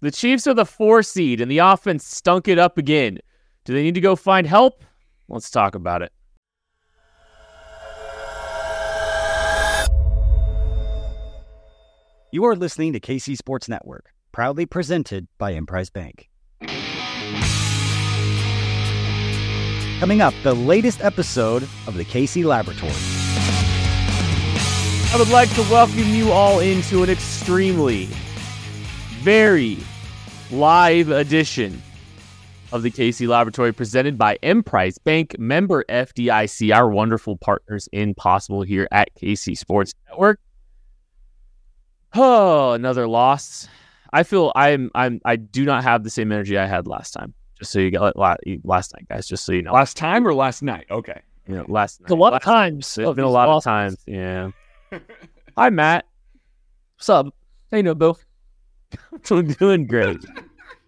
[0.00, 3.18] The Chiefs are the four seed, and the offense stunk it up again.
[3.64, 4.84] Do they need to go find help?
[5.28, 6.12] Let's talk about it.
[12.30, 16.28] You are listening to KC Sports Network, proudly presented by Emprise Bank.
[19.98, 22.92] Coming up, the latest episode of the KC Laboratory.
[25.12, 28.08] I would like to welcome you all into an extremely,
[29.18, 29.76] very
[30.52, 31.82] live edition
[32.70, 38.62] of the KC Laboratory presented by Emprise Bank, member FDIC, our wonderful partners in Possible
[38.62, 40.38] here at KC Sports Network.
[42.14, 43.68] Oh, another loss.
[44.12, 47.34] I feel I'm I'm I do not have the same energy I had last time.
[47.58, 49.26] Just so you got last night, guys.
[49.26, 49.72] Just so you know.
[49.72, 50.86] Last time or last night?
[50.90, 51.20] Okay.
[51.48, 52.10] You know, last night.
[52.10, 52.98] a lot last, of times.
[52.98, 53.96] It's been a lot of times.
[54.06, 54.50] Yeah.
[55.58, 56.06] Hi, Matt.
[56.96, 57.26] What's up?
[57.72, 58.18] How you doing, Bill?
[59.30, 60.18] I'm doing great.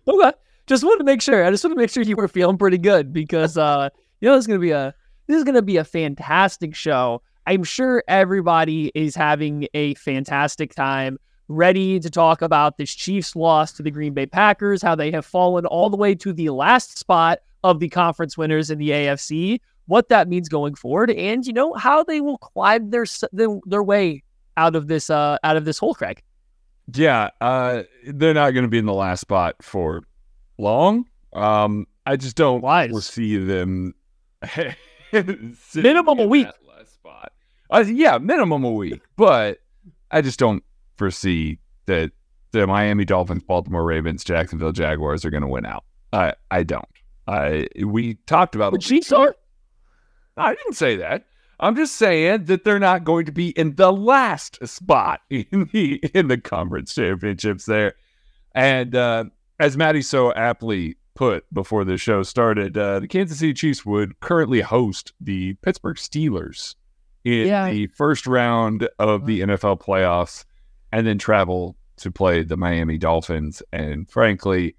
[0.09, 0.33] okay.
[0.67, 1.45] Just wanted to make sure.
[1.45, 3.89] I just want to make sure you were feeling pretty good because uh,
[4.21, 4.95] you know, it's gonna be a
[5.27, 7.23] this is gonna be a fantastic show.
[7.47, 13.73] I'm sure everybody is having a fantastic time, ready to talk about this Chiefs loss
[13.73, 16.99] to the Green Bay Packers, how they have fallen all the way to the last
[16.99, 21.53] spot of the conference winners in the AFC, what that means going forward, and you
[21.53, 24.23] know how they will climb their their, their way
[24.57, 26.23] out of this uh out of this hole, Craig.
[26.95, 30.03] Yeah, uh, they're not going to be in the last spot for
[30.59, 31.07] long.
[31.33, 32.91] Um, I just don't Wise.
[32.91, 33.95] foresee them
[35.13, 36.49] Minimum a week.
[36.67, 37.33] Last spot.
[37.71, 39.01] Uh, yeah, minimum a week.
[39.17, 39.59] But
[40.11, 40.65] I just don't
[40.97, 42.13] foresee that
[42.53, 45.85] the Miami Dolphins, Baltimore Ravens, Jacksonville Jaguars are going to win out.
[46.13, 46.85] I I don't.
[47.27, 49.37] I we talked about The Chiefs are.
[50.37, 51.27] I didn't say that.
[51.61, 56.01] I'm just saying that they're not going to be in the last spot in the
[56.15, 57.95] in the conference championships there.
[58.55, 59.25] And uh,
[59.59, 64.19] as Maddie so aptly put before the show started, uh, the Kansas City Chiefs would
[64.21, 66.75] currently host the Pittsburgh Steelers
[67.25, 67.71] in Yeah.
[67.71, 70.45] the first round of the NFL playoffs,
[70.93, 73.63] and then travel to play the Miami Dolphins.
[73.73, 74.77] And frankly,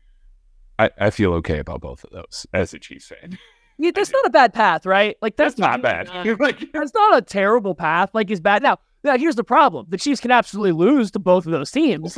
[0.79, 3.37] I, I feel okay about both of those as a Chiefs fan.
[3.83, 5.17] Yeah, that's not a bad path, right?
[5.21, 6.07] Like that's, That's not bad.
[6.39, 8.11] Like, that's not a terrible path.
[8.13, 8.61] Like it's bad.
[8.61, 12.17] Now, now here's the problem: the Chiefs can absolutely lose to both of those teams.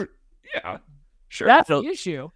[0.53, 0.77] yeah,
[1.29, 1.47] sure.
[1.47, 2.29] That's So- the issue.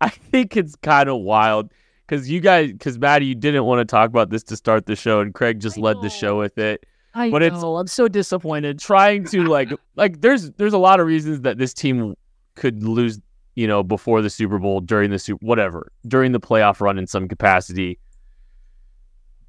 [0.00, 1.70] I think it's kind of wild
[2.06, 4.96] because you guys, because Maddie, you didn't want to talk about this to start the
[4.96, 7.76] show, and Craig just I led the show with it, I But it's- know.
[7.76, 8.78] I'm so disappointed.
[8.80, 12.14] trying to like, like there's there's a lot of reasons that this team
[12.54, 13.20] could lose,
[13.54, 17.06] you know, before the Super Bowl, during the Super, whatever, during the playoff run in
[17.06, 17.98] some capacity.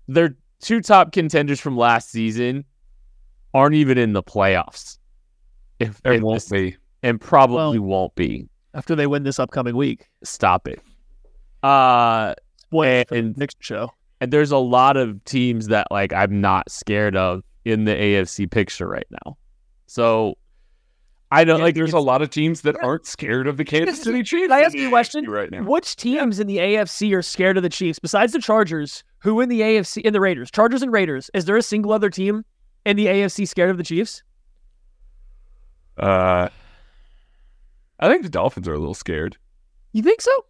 [0.07, 2.66] Their two top contenders from last season
[3.53, 4.97] aren't even in the playoffs.
[5.79, 6.77] If, There won't this- be.
[7.03, 8.47] and probably won't be.
[8.73, 10.81] After they win this upcoming week, Stop it.
[11.63, 13.91] Uh spoiler for And- next show.
[14.21, 18.49] and there's a lot of teams that like I'm not scared of in the AFC
[18.49, 19.37] picture right now.
[19.87, 20.35] So
[21.31, 24.01] I don't like like there's a lot of teams that aren't scared of the Kansas
[24.03, 24.43] City Chiefs.
[24.47, 25.25] Can I ask you a question?
[25.29, 25.63] Right now?
[25.63, 29.03] Which teams in the AFC are scared of the Chiefs besides the Chargers?
[29.25, 30.51] Who in the AFC in the Raiders?
[30.51, 31.31] Chargers and Raiders.
[31.33, 32.45] Is there a single other team
[32.85, 34.21] in the AFC scared of the Chiefs?
[35.97, 36.49] Uh,
[37.99, 39.35] I think the Dolphins are a little scared.
[39.93, 40.45] You think so?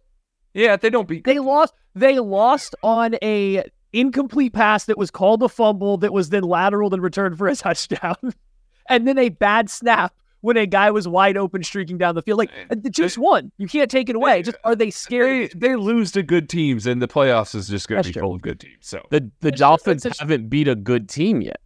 [0.52, 1.24] Yeah, they don't beat.
[1.24, 1.72] They lost.
[1.94, 3.64] They lost on a
[3.94, 7.56] incomplete pass that was called a fumble that was then lateral and returned for a
[7.56, 8.34] touchdown,
[8.90, 12.38] and then a bad snap when a guy was wide open streaking down the field.
[12.38, 13.50] Like the Chiefs won.
[13.58, 14.42] You can't take it away.
[14.42, 15.52] Just are they They scared?
[15.56, 18.22] they lose to good teams, and the playoffs is just going That's to be true.
[18.22, 18.76] full of good teams.
[18.80, 21.60] So the the That's- Dolphins that's- haven't beat a good team yet.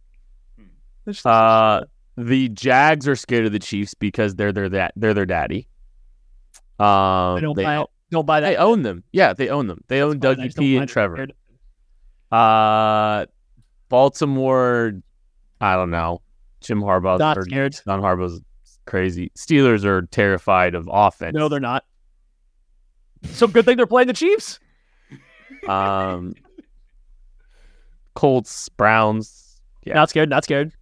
[1.25, 1.81] Uh
[2.17, 5.67] the Jags are scared of the Chiefs because they're their that they're their daddy.
[6.79, 7.85] Um I don't they, buy.
[8.11, 9.03] Don't buy they own them.
[9.11, 9.83] Yeah, they own them.
[9.87, 10.43] They own That's fine.
[10.43, 10.89] I just WP and.
[10.89, 11.27] Trevor.
[12.31, 13.25] Uh
[13.89, 14.93] Baltimore,
[15.59, 16.21] I don't know.
[16.61, 17.75] Jim Harbaugh's Not scared.
[17.85, 18.39] Don Harbaugh's
[18.91, 19.31] crazy.
[19.35, 21.33] Steelers are terrified of offense.
[21.33, 21.85] No, they're not.
[23.23, 24.59] So good thing they're playing the Chiefs.
[25.67, 26.33] um
[28.15, 29.61] Colts, Browns.
[29.85, 29.93] Yeah.
[29.95, 30.29] Not scared.
[30.29, 30.73] Not scared.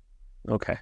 [0.49, 0.77] Okay.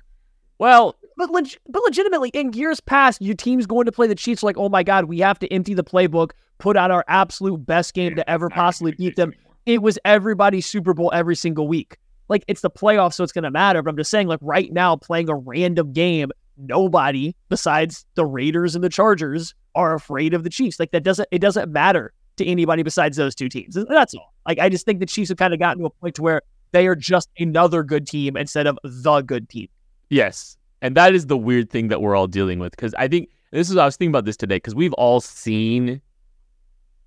[0.59, 4.44] Well, But leg- but legitimately, in years past, your team's going to play the Chiefs
[4.44, 7.94] like, oh my god, we have to empty the playbook, put out our absolute best
[7.94, 9.33] game to ever possibly beat them.
[9.65, 11.97] It was everybody's Super Bowl every single week.
[12.29, 13.81] Like it's the playoffs, so it's going to matter.
[13.83, 18.75] But I'm just saying, like right now, playing a random game, nobody besides the Raiders
[18.75, 20.80] and the Chargers are afraid of the Chiefs.
[20.80, 23.77] Like that doesn't it doesn't matter to anybody besides those two teams.
[23.89, 24.33] That's all.
[24.48, 26.42] Like I just think the Chiefs have kind of gotten to a point to where
[26.71, 29.69] they are just another good team instead of the good team.
[30.09, 30.57] Yes.
[30.81, 33.69] And that is the weird thing that we're all dealing with because I think this
[33.69, 36.01] is I was thinking about this today because we've all seen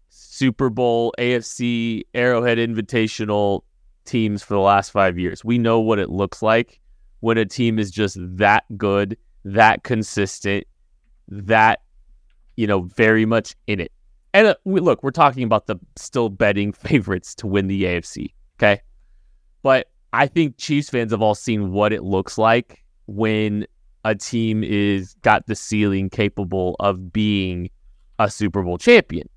[0.08, 3.62] Super Bowl, AFC, Arrowhead Invitational
[4.05, 5.44] teams for the last five years.
[5.44, 6.81] We know what it looks like
[7.20, 10.66] when a team is just that good, that consistent,
[11.28, 11.81] that
[12.56, 13.92] you know very much in it.
[14.32, 18.32] And uh, we, look, we're talking about the still betting favorites to win the AFC.
[18.58, 18.81] Okay,
[19.62, 23.66] but I think Chiefs fans have all seen what it looks like when
[24.04, 27.70] a team is got the ceiling capable of being
[28.19, 29.28] a Super Bowl champion.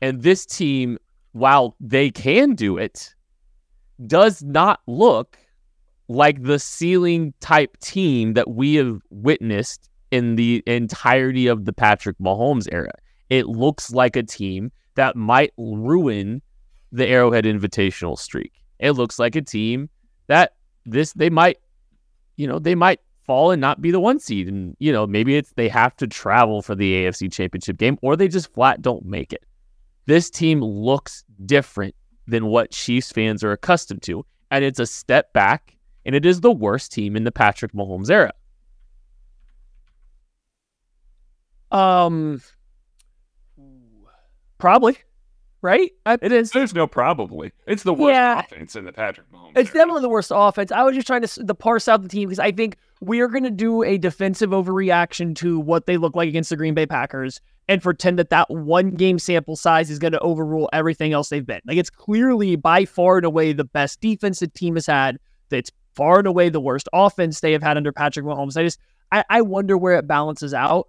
[0.00, 0.98] And this team,
[1.32, 3.14] while they can do it,
[4.06, 5.38] does not look
[6.08, 12.18] like the ceiling type team that we have witnessed in the entirety of the Patrick
[12.18, 12.92] Mahomes era.
[13.30, 16.42] It looks like a team that might ruin
[16.92, 18.52] the Arrowhead Invitational streak.
[18.78, 19.88] It looks like a team
[20.26, 20.54] that
[20.84, 21.58] this they might,
[22.36, 24.48] you know, they might fall and not be the one seed.
[24.48, 28.16] And, you know, maybe it's they have to travel for the AFC championship game or
[28.16, 29.44] they just flat don't make it.
[30.06, 31.94] This team looks different
[32.26, 34.26] than what Chiefs fans are accustomed to.
[34.50, 38.10] And it's a step back, and it is the worst team in the Patrick Mahomes
[38.10, 38.32] era.
[41.70, 42.42] Um,
[44.58, 44.98] probably,
[45.62, 45.90] right?
[46.04, 46.50] I, It is.
[46.50, 47.52] There's no probably.
[47.66, 48.40] It's the worst Yeah.
[48.40, 49.52] offense in the Patrick Mahomes.
[49.56, 49.78] It's era.
[49.78, 50.70] definitely the worst offense.
[50.70, 53.28] I was just trying to the parse out the team because I think we are
[53.28, 56.86] going to do a defensive overreaction to what they look like against the Green Bay
[56.86, 61.30] Packers and pretend that that one game sample size is going to overrule everything else
[61.30, 61.60] they've been.
[61.66, 65.16] Like it's clearly by far and away the best defense the team has had.
[65.48, 68.56] That's far and away the worst offense they have had under Patrick Mahomes.
[68.56, 68.78] I just
[69.10, 70.88] I, I wonder where it balances out.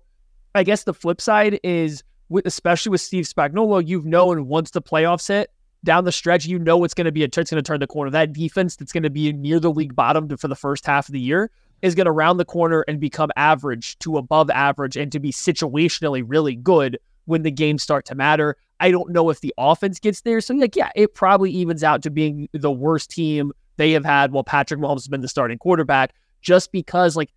[0.56, 4.82] I guess the flip side is with especially with Steve Spagnuolo, you've known once the
[4.82, 5.52] playoffs hit
[5.84, 7.88] down the stretch, you know it's going to be a it's going to turn the
[7.88, 8.10] corner.
[8.10, 11.10] That defense that's going to be near the league bottom to, for the first half
[11.10, 11.52] of the year
[11.82, 15.32] is going to round the corner and become average to above average and to be
[15.32, 18.56] situationally really good when the games start to matter.
[18.80, 20.40] I don't know if the offense gets there.
[20.40, 24.32] So like, yeah, it probably evens out to being the worst team they have had
[24.32, 27.32] while Patrick Mahomes has been the starting quarterback, just because like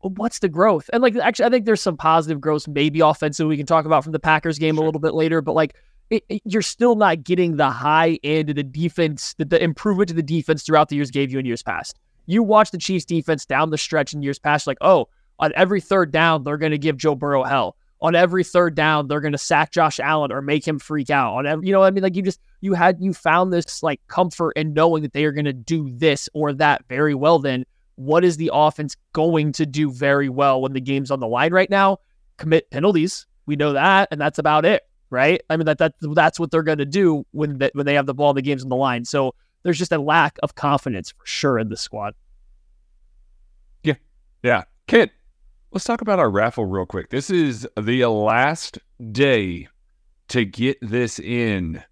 [0.00, 0.88] what's the growth?
[0.92, 3.48] And like, actually, I think there's some positive growth, maybe offensive.
[3.48, 5.74] We can talk about from the Packers game a little bit later, but like,
[6.10, 10.08] it, it- you're still not getting the high end of the defense, the, the improvement
[10.08, 11.98] to the defense throughout the years gave you in years past.
[12.26, 15.08] You watch the Chiefs defense down the stretch in years past, like, oh,
[15.38, 17.76] on every third down, they're going to give Joe Burrow hell.
[18.02, 21.34] On every third down, they're going to sack Josh Allen or make him freak out.
[21.34, 23.82] On every, you know, what I mean, like you just you had you found this
[23.82, 27.38] like comfort in knowing that they are going to do this or that very well.
[27.38, 27.64] Then
[27.94, 31.52] what is the offense going to do very well when the game's on the line
[31.52, 31.98] right now?
[32.36, 33.26] Commit penalties.
[33.46, 35.40] We know that, and that's about it, right?
[35.48, 38.06] I mean that that that's what they're going to do when that when they have
[38.06, 39.04] the ball the game's on the line.
[39.06, 42.14] So there's just a lack of confidence for sure in the squad.
[43.82, 43.94] Yeah
[44.46, 44.64] yeah.
[44.86, 45.10] Kid,
[45.76, 47.10] let's talk about our raffle real quick.
[47.10, 48.78] This is the last
[49.12, 49.68] day
[50.28, 51.82] to get this in.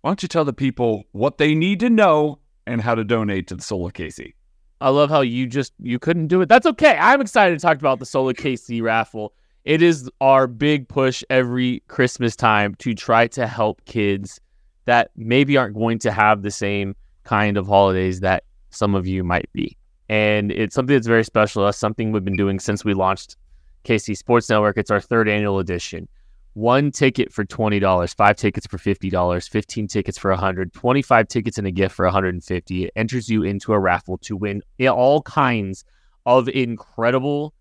[0.00, 3.46] Why don't you tell the people what they need to know and how to donate
[3.48, 4.32] to the Soul of KC?
[4.80, 6.48] I love how you just you couldn't do it.
[6.48, 6.96] That's okay.
[6.96, 9.34] I'm excited to talk about the Soul of KC raffle.
[9.66, 14.40] It is our big push every Christmas time to try to help kids
[14.86, 19.22] that maybe aren't going to have the same kind of holidays that some of you
[19.22, 19.76] might be.
[20.08, 23.36] And it's something that's very special to us, something we've been doing since we launched
[23.84, 24.78] KC Sports Network.
[24.78, 26.08] It's our third annual edition.
[26.54, 31.66] One ticket for $20, five tickets for $50, 15 tickets for 100, 25 tickets and
[31.66, 32.84] a gift for 150.
[32.84, 35.84] It enters you into a raffle to win all kinds
[36.26, 37.54] of incredible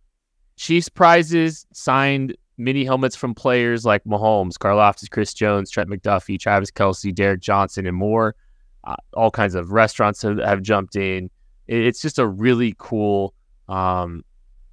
[0.58, 6.72] Chiefs prizes, signed mini helmets from players like Mahomes, Karlaftis, Chris Jones, Trent McDuffie, Travis
[6.72, 8.36] Kelce, Derrick Johnson, and more.
[8.84, 11.30] Uh, all kinds of restaurants have, have jumped in.
[11.68, 13.34] It- it's just a really cool
[13.70, 14.24] um,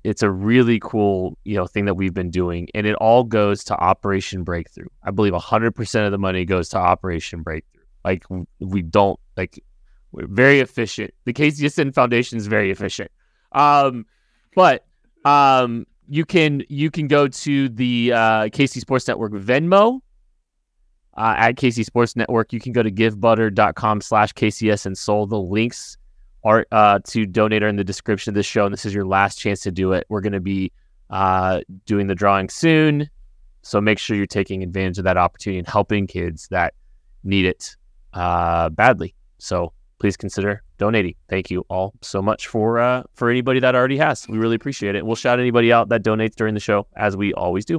[0.05, 3.65] it's a really cool you know thing that we've been doing and it all goes
[3.65, 8.25] to operation breakthrough i believe 100% of the money goes to operation breakthrough like
[8.61, 9.59] we don't like
[10.13, 13.11] we're very efficient the kcsn foundation is very efficient
[13.53, 14.05] um
[14.55, 14.85] but
[15.25, 20.01] um you can you can go to the uh kc sports network venmo
[21.17, 22.53] uh, at KC Sports Network.
[22.53, 25.29] You can go to givebutter.com slash kcsnsoul.
[25.29, 25.97] The links
[26.45, 29.07] are uh, to donate are in the description of this show, and this is your
[29.07, 30.07] last chance to do it.
[30.09, 30.73] We're going to be
[31.11, 33.09] uh, doing the drawing soon,
[33.63, 36.75] so make sure you're taking advantage of that opportunity and helping kids that
[37.23, 37.77] need it
[38.13, 39.15] uh, badly.
[39.39, 41.15] So please consider donating.
[41.29, 44.29] Thank you all so much for uh, for anybody that already has.
[44.29, 45.07] We really appreciate it.
[45.07, 47.79] We'll shout anybody out that donates during the show, as we always do.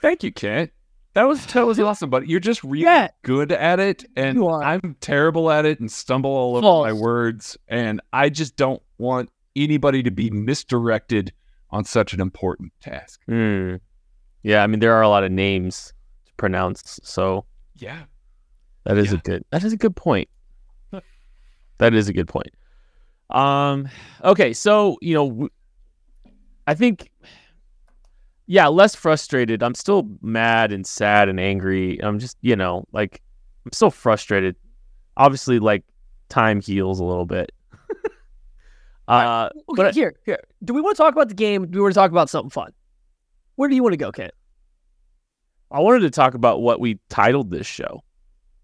[0.00, 0.70] Thank you, Kent.
[1.16, 3.08] That was that was awesome, but you're just really Yeah.
[3.22, 6.84] good at it, and I'm terrible at it and stumble all over False.
[6.86, 11.32] my words, and I just don't want anybody to be misdirected
[11.70, 13.18] on such an important task.
[13.24, 13.76] Hmm.
[14.42, 15.94] Yeah, I mean there are a lot of names
[16.26, 17.46] to pronounce, so
[17.76, 18.02] Yeah.
[18.84, 20.28] that is a good that is a good point.
[21.78, 22.50] that is a good point.
[23.30, 23.88] Um.
[24.22, 25.48] Okay, so you know,
[26.66, 27.10] I think,
[28.46, 29.62] yeah, less frustrated.
[29.62, 31.98] I'm still mad and sad and angry.
[32.02, 33.22] I'm just you know like
[33.64, 34.56] I'm still frustrated.
[35.16, 35.84] Obviously, like
[36.28, 37.52] time heals a little bit.
[39.08, 40.40] uh, Okay, But I- here, here.
[40.64, 41.66] Do we want to talk about the game?
[41.70, 42.72] Do we want to talk about something fun?
[43.56, 44.32] Where do you want to go, Kent?
[45.70, 48.02] I wanted to talk about what we titled this show.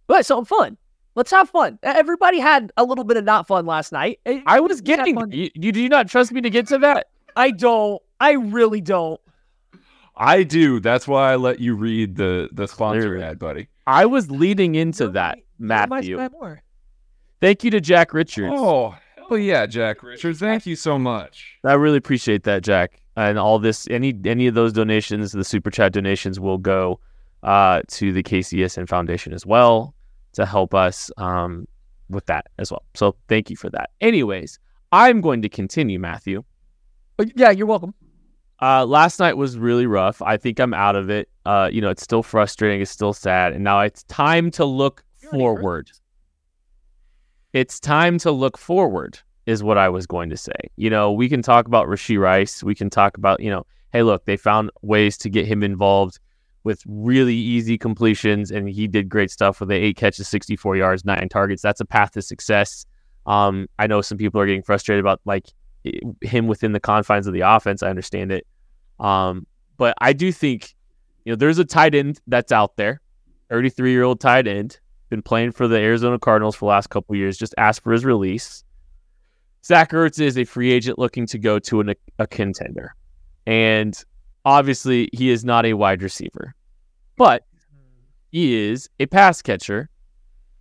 [0.06, 0.76] But something fun.
[1.14, 1.78] Let's have fun.
[1.82, 4.20] Everybody had a little bit of not fun last night.
[4.46, 5.18] I was getting.
[5.30, 7.08] You, you do you not trust me to get to that?
[7.36, 8.00] I don't.
[8.20, 9.20] I really don't.
[10.16, 10.78] I do.
[10.81, 13.23] That's why I let you read the the sponsor Clearly.
[13.25, 13.69] ad, buddy.
[13.87, 16.19] I was leading into You're that, my- Matthew.
[17.40, 18.54] Thank you to Jack Richards.
[18.57, 20.38] Oh, hell yeah, Jack Richards.
[20.38, 21.59] Thank you so much.
[21.64, 23.00] I really appreciate that, Jack.
[23.16, 27.00] And all this, any any of those donations, the super chat donations will go
[27.42, 29.95] uh, to the KCSN Foundation as well
[30.35, 31.66] to help us um,
[32.09, 32.85] with that as well.
[32.95, 33.90] So thank you for that.
[34.00, 34.59] Anyways,
[34.92, 36.45] I'm going to continue, Matthew.
[37.19, 37.92] Oh, Yeah, you're welcome.
[38.62, 40.23] Uh, last night was really rough.
[40.23, 41.28] I think I'm out of it.
[41.45, 42.81] Uh, you know, it's still frustrating.
[42.81, 43.52] It's still sad.
[43.52, 45.90] And now it's time to look forward.
[47.52, 50.52] It's time to look forward, is what I was going to say.
[50.76, 52.62] You know, we can talk about Rashee Rice.
[52.62, 56.21] We can talk about, you know, hey, look, they found ways to get him involved
[56.62, 61.04] with really easy completions, and he did great stuff with the eight catches, 64 yards,
[61.04, 61.62] nine targets.
[61.62, 62.87] That's a path to success.
[63.26, 65.47] Um, I know some people are getting frustrated about like
[66.21, 67.83] him within the confines of the offense.
[67.83, 68.47] I understand it.
[69.02, 70.75] Um, but I do think,
[71.25, 73.02] you know, there's a tight end that's out there,
[73.50, 74.78] 33 year old tight end,
[75.11, 78.04] been playing for the Arizona Cardinals for the last couple years, just asked for his
[78.04, 78.64] release.
[79.64, 82.94] Zach Ertz is a free agent looking to go to an, a contender.
[83.47, 84.02] And
[84.44, 86.54] obviously, he is not a wide receiver,
[87.16, 87.44] but
[88.30, 89.90] he is a pass catcher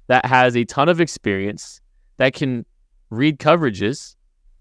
[0.08, 1.80] that has a ton of experience,
[2.18, 2.66] that can
[3.10, 4.16] read coverages,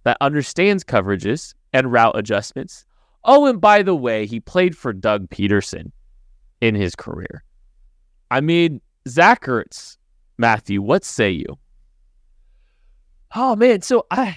[0.04, 2.86] that understands coverages and route adjustments.
[3.24, 5.92] Oh, and by the way, he played for Doug Pederson
[6.60, 7.44] in his career.
[8.30, 9.96] I mean, Zach Ertz,
[10.38, 11.58] Matthew, what say you?
[13.34, 14.36] Oh man, so I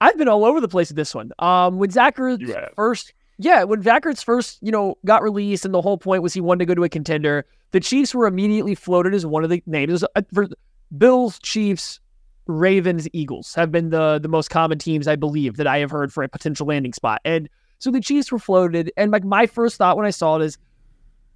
[0.00, 1.30] I've been all over the place with this one.
[1.38, 5.72] Um, when Zach Ertz first, yeah, when Zach Ertz first, you know, got released, and
[5.72, 7.46] the whole point was he wanted to go to a contender.
[7.70, 10.48] The Chiefs were immediately floated as one of the names uh, for
[10.96, 12.00] Bills, Chiefs,
[12.46, 16.12] Ravens, Eagles have been the the most common teams I believe that I have heard
[16.12, 17.20] for a potential landing spot.
[17.24, 17.48] And
[17.84, 20.56] so the Chiefs were floated, and like my first thought when I saw it is,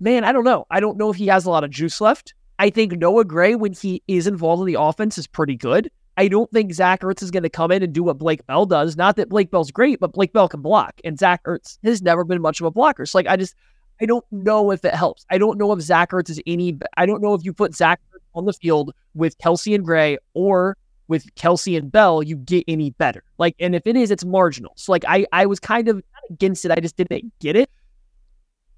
[0.00, 0.64] man, I don't know.
[0.70, 2.32] I don't know if he has a lot of juice left.
[2.58, 5.90] I think Noah Gray, when he is involved in the offense, is pretty good.
[6.16, 8.64] I don't think Zach Ertz is going to come in and do what Blake Bell
[8.64, 8.96] does.
[8.96, 12.24] Not that Blake Bell's great, but Blake Bell can block, and Zach Ertz has never
[12.24, 13.04] been much of a blocker.
[13.04, 13.54] So like, I just,
[14.00, 15.26] I don't know if it helps.
[15.28, 16.78] I don't know if Zach Ertz is any.
[16.96, 20.16] I don't know if you put Zach Ertz on the field with Kelce and Gray
[20.32, 20.78] or
[21.08, 23.24] with Kelce and Bell, you get any better.
[23.38, 24.72] Like, and if it is, it's marginal.
[24.76, 26.70] So like, I, I was kind of against it.
[26.70, 27.70] I just didn't get it.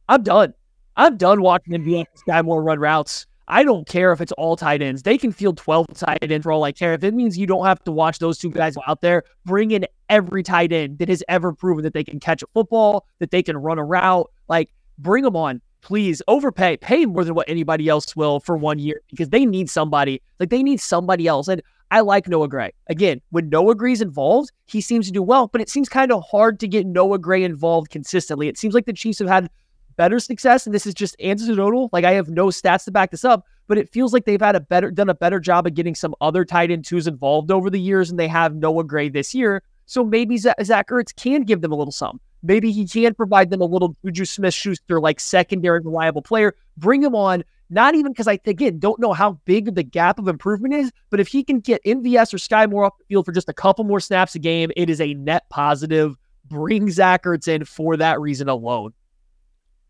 [0.08, 0.54] I'm done.
[0.96, 3.26] I'm done watching MVS Skyy Moore run routes.
[3.50, 5.02] I don't care if it's all tight ends.
[5.02, 6.94] They can field 12 tight ends for all I care.
[6.94, 9.86] If it means you don't have to watch those two guys out there, bring in
[10.08, 13.42] every tight end that has ever proven that they can catch a football, that they
[13.42, 14.30] can run a route.
[14.48, 15.60] Like, bring them on.
[15.80, 19.68] Please overpay, pay more than what anybody else will for one year because they need
[19.68, 20.22] somebody.
[20.38, 21.48] Like, they need somebody else.
[21.48, 22.72] And I like Noah Gray.
[22.88, 26.22] Again, when Noah Gray's involved, he seems to do well, but it seems kind of
[26.30, 28.48] hard to get Noah Gray involved consistently.
[28.48, 29.50] It seems like the Chiefs have had
[29.96, 31.90] better success, and this is just anecdotal.
[31.92, 34.56] Like I have no stats to back this up, but it feels like they've had
[34.56, 37.68] a better done a better job of getting some other tight end twos involved over
[37.68, 39.62] the years, and they have Noah Gray this year.
[39.86, 42.20] So maybe Zach, Ertz can give them a little some.
[42.42, 46.54] Maybe he can provide them a little Juju Smith Schuster like secondary reliable player.
[46.76, 47.42] Bring him on.
[47.72, 51.20] Not even because I again don't know how big the gap of improvement is, but
[51.20, 53.84] if he can get MVS or Skyy Moore off the field for just a couple
[53.84, 56.16] more snaps a game, it is a net positive.
[56.46, 58.92] Bring Zach Ertz in for that reason alone.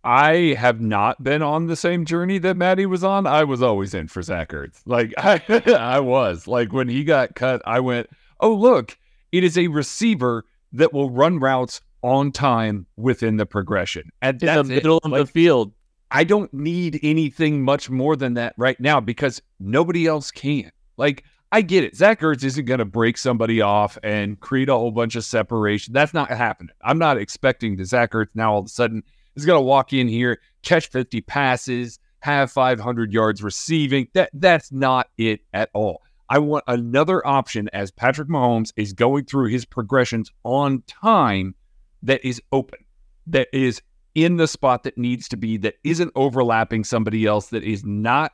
[0.05, 3.27] I have not been on the same journey that Maddie was on.
[3.27, 4.81] I was always in for Zach Ertz.
[4.87, 5.43] Like I,
[5.79, 6.47] I was.
[6.47, 8.09] Like when he got cut, I went,
[8.41, 8.97] "Oh look,
[9.33, 14.47] it is a receiver that will run routes on time within the progression." at In
[14.47, 14.77] that's the it.
[14.77, 15.73] middle of Like, the field.
[16.11, 20.71] I don't need anything much more than that right now because nobody else can.
[20.97, 21.97] Like, I get it.
[21.97, 25.93] Zach Ertz isn't going to break somebody off and create a whole bunch of separation.
[25.93, 26.71] That's not happening.
[26.83, 29.03] I'm not expecting that Zach Ertz now all of a sudden
[29.35, 34.09] is going to walk in here, catch 50 passes, have 500 yards receiving.
[34.15, 36.03] That That's not it at all.
[36.29, 41.57] I want another option as Patrick Mahomes is going through his progressions on time
[42.05, 42.79] that is open,
[43.27, 43.83] that is
[44.15, 48.33] in the spot that needs to be, that isn't overlapping somebody else, that is not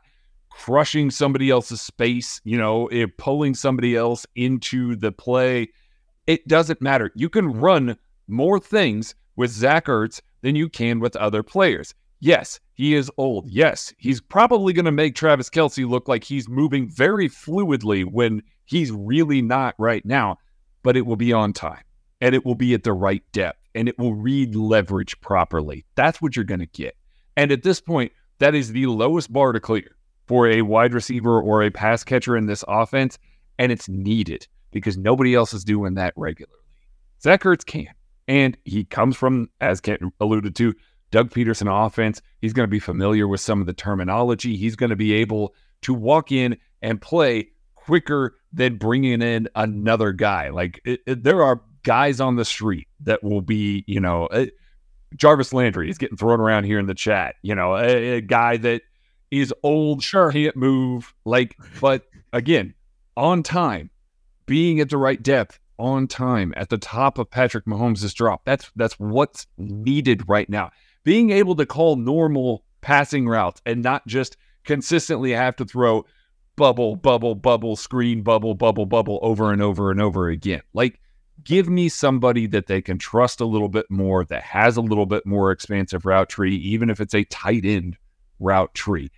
[0.51, 5.69] crushing somebody else's space, you know, if pulling somebody else into the play.
[6.27, 7.13] It doesn't matter.
[7.15, 11.95] You can run more things with Zach Ertz than you can with other players.
[12.21, 13.49] Yes, he is old.
[13.49, 18.43] Yes, he's probably going to make Travis Kelce look like he's moving very fluidly when
[18.65, 20.39] he's really not right now,
[20.83, 21.83] but it will be on time
[22.21, 25.85] and it will be at the right depth and it will read leverage properly.
[25.95, 26.97] That's what you're going to get.
[27.37, 31.41] And at this point, that is the lowest bar to clear for a wide receiver
[31.41, 33.19] or a pass catcher in this offense.
[33.59, 36.59] And it's needed because nobody else is doing that regularly.
[37.23, 37.89] Zach Ertz can.
[38.29, 40.75] And he comes from, as Kent alluded to,
[41.13, 42.21] Doug Pederson offense.
[42.41, 44.57] He's going to be familiar with some of the terminology.
[44.57, 50.13] He's going to be able to walk in and play quicker than bringing in another
[50.13, 50.49] guy.
[50.49, 54.47] Like it, it, there are guys on the street that will be, you know, uh,
[55.15, 57.37] Jarvis Landry is getting thrown around here in the chat.
[57.43, 58.83] You know, a, a guy that
[59.31, 60.33] is old, Sure.
[60.33, 61.15] can't move.
[61.25, 62.03] Like, but
[62.33, 62.75] again,
[63.17, 63.89] on time,
[64.47, 68.43] being at the right depth, on time, at the top of Patrick Mahomes' drop.
[68.45, 70.71] That's that's what's needed right now.
[71.05, 76.05] Being able to call normal passing routes and not just consistently have to throw
[76.57, 80.63] bubble, bubble, bubble, screen, bubble, bubble, bubble over and over and over again.
[80.73, 80.99] Like,
[81.45, 85.07] give me somebody that they can trust a little bit more, that has a little
[85.07, 87.97] bit more expansive route tree, even if it's a tight end
[88.39, 89.11] route tree.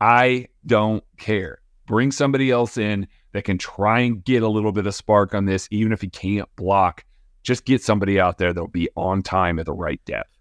[0.00, 1.60] I don't care.
[1.86, 5.44] Bring somebody else in that can try and get a little bit of spark on
[5.44, 7.04] this, even if he can't block.
[7.42, 10.36] Just get somebody out there that'll be on time at the right depth.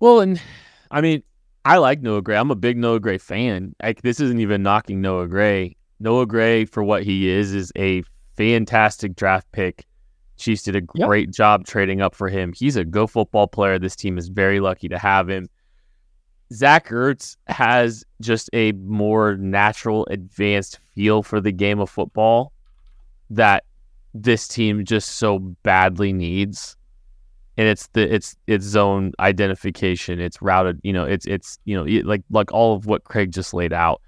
[0.00, 0.40] Well, and
[0.90, 1.22] I mean,
[1.64, 2.36] I like Noah Gray.
[2.36, 3.76] I'm a big Noah Gray fan.
[3.82, 5.76] Like this isn't even knocking Noah Gray.
[6.00, 8.02] Noah Gray, for what he is, is a
[8.36, 9.86] fantastic draft pick.
[10.40, 11.06] Chiefs did a Yep.
[11.08, 12.52] great job trading up for him.
[12.56, 13.78] He's a go football player.
[13.78, 15.48] This team is very lucky to have him.
[16.52, 22.52] Zach Ertz has just a more natural, advanced feel for the game of football
[23.28, 23.64] that
[24.14, 26.76] this team just so badly needs
[27.56, 31.84] and it's the it's it's zone identification it's routed you know it's it's you know
[32.08, 34.00] like like all of what craig just laid out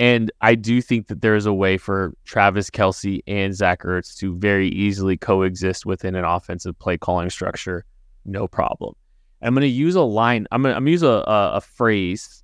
[0.00, 4.36] and i do think that there's a way for travis kelce and zach ertz to
[4.36, 7.84] very easily coexist within an offensive play calling structure
[8.24, 8.94] no problem
[9.42, 12.42] i'm going to use a line i'm going to use a, a, a phrase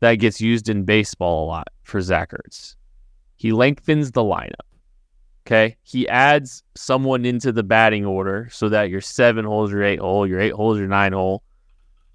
[0.00, 2.74] that gets used in baseball a lot for zach ertz
[3.36, 4.66] he lengthens the lineup
[5.46, 5.76] Okay.
[5.84, 10.26] He adds someone into the batting order so that your seven holes your eight hole,
[10.26, 11.44] your eight holes your nine hole,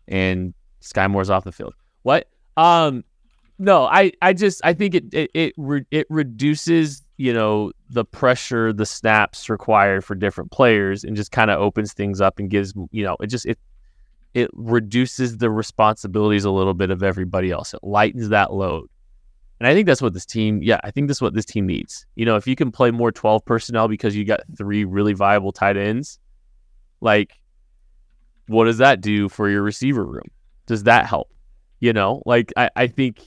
[0.09, 1.73] and Skyy Moore's off the field.
[2.03, 2.27] What?
[2.57, 3.05] Um,
[3.61, 8.03] no, I, I just I think it it it, re- it reduces you know the
[8.03, 12.49] pressure, the snaps required for different players, and just kind of opens things up and
[12.49, 13.59] gives you know it just it
[14.33, 17.75] it reduces the responsibilities a little bit of everybody else.
[17.75, 18.89] It lightens that load.
[19.59, 22.07] And I think that's what this team, yeah, I think that's what this team needs.
[22.15, 25.51] You know, if you can play more 12 personnel because you got three really viable
[25.51, 26.17] tight ends,
[26.99, 27.37] like,
[28.47, 30.31] what does that do for your receiver room?
[30.65, 31.29] Does that help?
[31.79, 33.21] You know, like, I, I think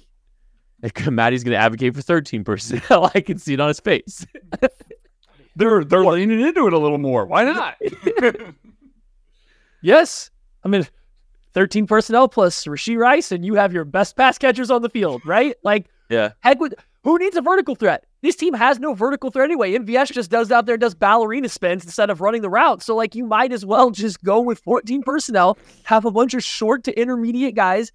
[0.84, 3.10] like, Maddie's going to advocate for 13 personnel.
[3.14, 4.24] I can see it on his face.
[5.56, 7.26] They're they're leaning into it a little more.
[7.26, 7.76] Why not?
[9.82, 10.30] Yes.
[10.64, 10.86] I mean,
[11.52, 15.22] 13 personnel plus Rashee Rice, and you have your best pass catchers on the field,
[15.24, 15.54] right?
[15.62, 16.32] Like, Yeah.
[16.40, 18.04] heck with who needs a vertical threat?
[18.22, 19.74] This team has no vertical threat anyway.
[19.74, 22.82] MVS just does out there, does ballerina spins instead of running the route.
[22.82, 26.42] So, like, you might as well just go with 14 personnel, have a bunch of
[26.42, 27.92] short to intermediate guys.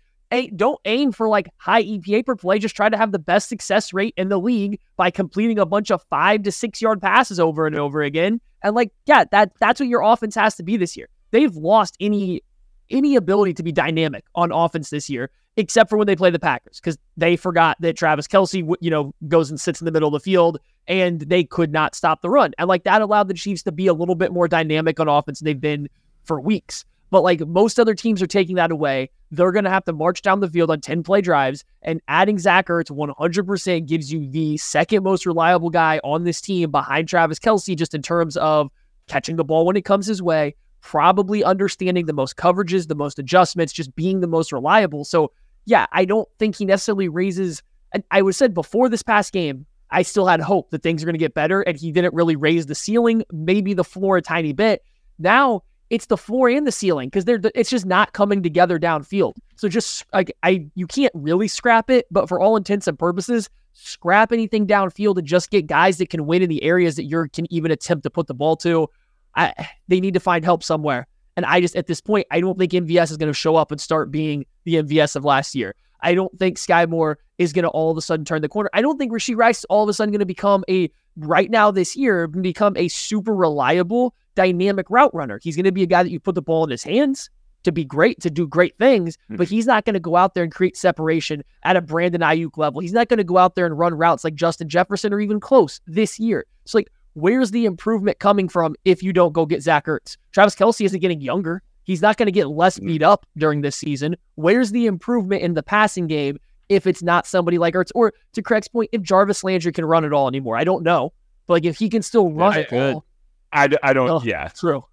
[0.56, 2.60] Don't aim for like high EPA per play.
[2.60, 5.90] Just try to have the best success rate in the league by completing a bunch
[5.90, 8.40] of five to six yard passes over and over again.
[8.62, 11.10] And like, yeah, that that's what your offense has to be this year.
[11.32, 12.44] They've lost any
[12.90, 16.40] any ability to be dynamic on offense this year, except for when they play the
[16.40, 20.08] Packers, because they forgot that Travis Kelce, you know, goes and sits in the middle
[20.08, 23.34] of the field, and they could not stop the run, and like that allowed the
[23.34, 25.90] Chiefs to be a little bit more dynamic on offense than they've been
[26.24, 26.86] for weeks.
[27.12, 30.22] But like most other teams are taking that away, they're going to have to march
[30.22, 34.58] down the field on 10 play drives, and adding Zach Ertz 100% gives you the
[34.58, 38.70] second most reliable guy on this team behind Travis Kelce, just in terms of
[39.08, 43.20] catching the ball when it comes his way, probably understanding the most coverages, the most
[43.20, 45.04] adjustments, just being the most reliable.
[45.04, 45.32] So,
[45.66, 47.62] yeah, I don't think he necessarily raises.
[47.92, 51.06] and I would said before this past game, I still had hope that things are
[51.06, 54.22] going to get better, and he didn't really raise the ceiling, maybe the floor a
[54.22, 54.84] tiny bit.
[55.18, 59.34] Now it's the floor and the ceiling because they're it's just not coming together downfield.
[59.56, 63.50] So just like I, you can't really scrap it, but for all intents and purposes,
[63.74, 67.28] scrap anything downfield and just get guys that can win in the areas that you
[67.34, 68.88] can even attempt to put the ball to.
[69.36, 69.54] I,
[69.88, 71.08] they need to find help somewhere.
[71.38, 73.72] And I just, at this point, I don't think MVS is going to show up
[73.72, 75.76] and start being the MVS of last year.
[76.02, 78.70] I don't think Skyy Moore is going to all of a sudden turn the corner.
[78.74, 81.50] I don't think Rashee Rice is all of a sudden going to become a, right
[81.50, 85.40] now this year, become a super reliable, dynamic route runner.
[85.42, 87.30] He's going to be a guy that you put the ball in his hands
[87.64, 89.36] to be great, to do great things, Hmm.
[89.36, 92.58] but he's not going to go out there and create separation at a Brandon Aiyuk
[92.58, 92.80] level.
[92.80, 95.40] He's not going to go out there and run routes like Justin Jefferson or even
[95.42, 96.46] close this year.
[96.66, 100.16] So, like, where's the improvement coming from if you don't go get Zach Ertz?
[100.32, 101.62] Travis Kelce isn't getting younger.
[101.90, 104.16] He's not going to get less beat up during this season.
[104.36, 106.38] Where's the improvement in the passing game
[106.70, 107.90] if it's not somebody like Ertz?
[107.96, 111.14] Or to Craig's point, if Jarvis Landry can run it all anymore, I don't know.
[111.48, 113.06] But like if he can still run I it all,
[113.52, 114.08] I, I don't.
[114.08, 114.22] Oh.
[114.24, 114.86] yeah, true.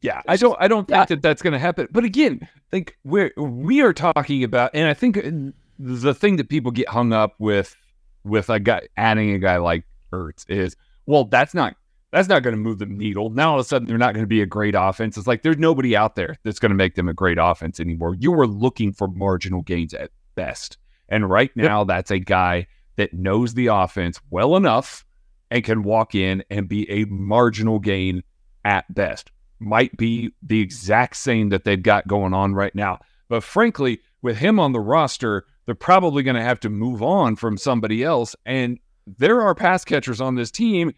[0.00, 0.56] Yeah, I don't.
[0.58, 1.04] I don't think Yeah.
[1.04, 1.86] that that's going to happen.
[1.92, 5.30] But again, like we're we are talking about, and I think uh,
[5.78, 7.76] the thing that people get hung up with
[8.24, 10.74] with a guy adding a guy like Ertz is,
[11.06, 11.76] well, that's not
[12.12, 13.30] that's not going to move the needle.
[13.30, 15.16] Now all of a sudden they're not going to be a great offense.
[15.16, 18.16] It's like there's nobody out there that's going to make them a great offense anymore.
[18.18, 23.14] You were looking for marginal gains at best, and right now that's a guy that
[23.14, 25.04] knows the offense well enough
[25.50, 28.22] and can walk in and be a marginal gain
[28.64, 32.98] at best might be the exact same that they've got going on right now.
[33.28, 37.36] But frankly, with him on the roster, they're probably going to have to move on
[37.36, 38.34] from somebody else.
[38.44, 40.92] And there are pass catchers on this team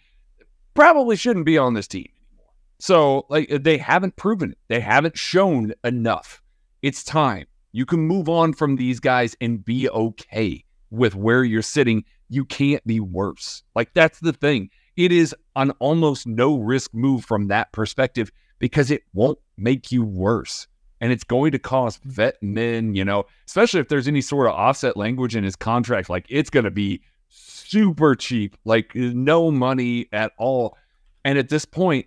[0.74, 2.52] probably shouldn't be on this team anymore.
[2.78, 4.58] So, like, they haven't proven it.
[4.68, 6.42] They haven't shown enough.
[6.82, 7.46] It's time.
[7.72, 12.04] You can move on from these guys and be okay with where you're sitting.
[12.28, 13.62] You can't be worse.
[13.74, 14.70] Like, that's the thing.
[14.96, 20.04] It is an almost no risk move from that perspective because it won't make you
[20.04, 20.66] worse.
[21.00, 22.10] And it's going to cost mm-hmm.
[22.10, 26.08] vet min, you know, especially if there's any sort of offset language in his contract,
[26.10, 27.02] like it's going to be
[27.32, 30.76] super cheap, like no money at all.
[31.24, 32.06] And at this point,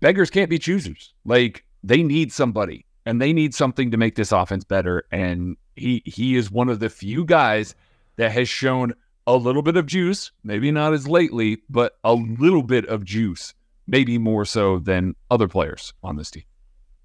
[0.00, 1.14] beggars can't be choosers.
[1.24, 5.04] Like they need somebody and they need something to make this offense better.
[5.10, 7.74] And he he is one of the few guys
[8.16, 8.94] that has shown
[9.26, 13.54] a little bit of juice, maybe not as lately, but a little bit of juice,
[13.86, 16.42] maybe more so than other players on this team.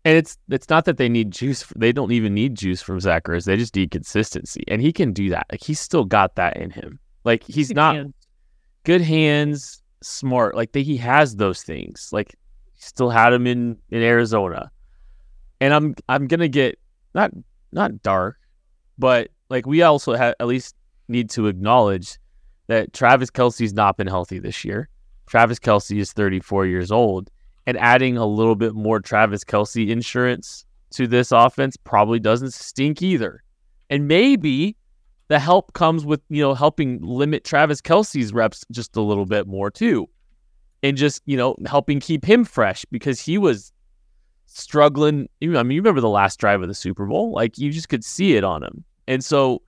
[0.08, 1.66] And it's it's not that they need juice.
[1.76, 3.44] They don't even need juice from Zach Ertz.
[3.44, 5.48] They just need consistency, and he can do that.
[5.52, 6.98] Like he's still got that in him.
[7.26, 8.14] Like he's not And
[8.86, 10.56] good hands, smart.
[10.56, 12.08] Like they, he has those things.
[12.14, 12.38] Like
[12.78, 14.72] still had him in in Arizona,
[15.60, 16.80] and I'm I'm gonna get
[17.14, 17.32] not
[17.74, 18.38] not dark,
[18.98, 20.74] but like we also have at least
[21.10, 22.18] need to acknowledge
[22.68, 24.88] that Travis Kelce's not been healthy this year.
[25.26, 27.30] Travis Kelce is 34 years old,
[27.68, 33.02] and adding a little bit more Travis Kelce insurance to this offense probably doesn't stink
[33.02, 33.44] either.
[33.90, 34.78] And maybe
[35.28, 39.48] the help comes with, you know, helping limit Travis Kelce's reps just a little bit
[39.48, 40.08] more too.
[40.82, 43.74] And just, you know, helping keep him fresh because he was
[44.46, 45.28] struggling.
[45.44, 47.34] I mean, you remember the last drive of the Super Bowl?
[47.34, 48.86] Like you just could see it on him.
[49.10, 49.62] And so,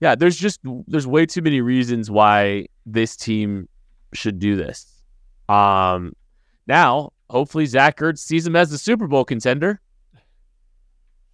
[0.00, 3.68] yeah, there's just there's way too many reasons why this team
[4.14, 4.86] should do this.
[5.48, 6.14] Um,
[6.66, 9.80] now, hopefully, Zach Ertz sees him as the Super Bowl contender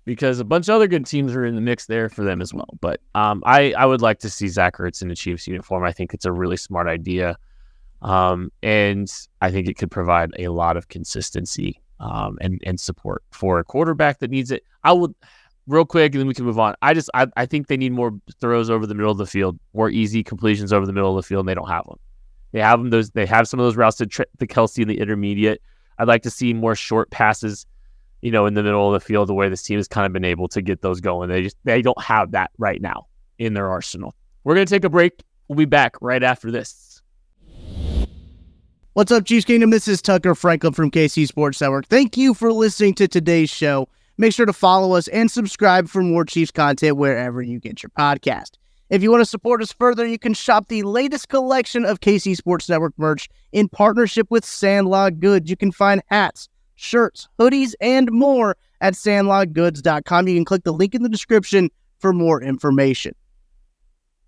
[0.05, 2.53] because a bunch of other good teams are in the mix there for them as
[2.53, 2.69] well.
[2.81, 5.85] But um, I I would like to see Zach Ertz in the Chiefs uniform.
[5.85, 7.37] I think it's a really smart idea,
[8.03, 13.23] um, and I think it could provide a lot of consistency um, and and support
[13.31, 14.65] for a quarterback that needs it.
[14.85, 15.15] I would
[15.67, 16.75] real quick, and then we can move on.
[16.83, 19.59] I just I, I think they need more throws over the middle of the field,
[19.75, 21.41] more easy completions over the middle of the field.
[21.41, 21.99] and They don't have them.
[22.53, 23.11] They have them those.
[23.11, 25.63] They have some of those routes to the Kelce in the intermediate.
[25.99, 27.67] I'd like to see more short passes,
[28.21, 30.13] you know, in the middle of the field, the way this team has kind of
[30.13, 31.29] been able to get those going.
[31.29, 33.07] They just they don't have that right now
[33.39, 34.15] in their arsenal.
[34.45, 35.23] We're gonna take a break.
[35.49, 37.03] We'll be back right after this.
[38.95, 39.71] What's up, Chiefs Kingdom?
[39.71, 41.87] This is Tucker Franklin from KC Sports Network.
[41.87, 43.89] Thank you for listening to today's show.
[44.19, 47.91] Make sure to follow us and subscribe for more Chiefs content wherever you get your
[47.91, 48.53] podcast.
[48.91, 52.37] If you want to support us further, you can shop the latest collection of KC
[52.37, 55.49] Sports Network merch in partnership with Sandlot Goods.
[55.49, 60.29] You can find hats, shirts, hoodies, and more at sandlotgoods.com.
[60.29, 63.15] You can click the link in the description for more information.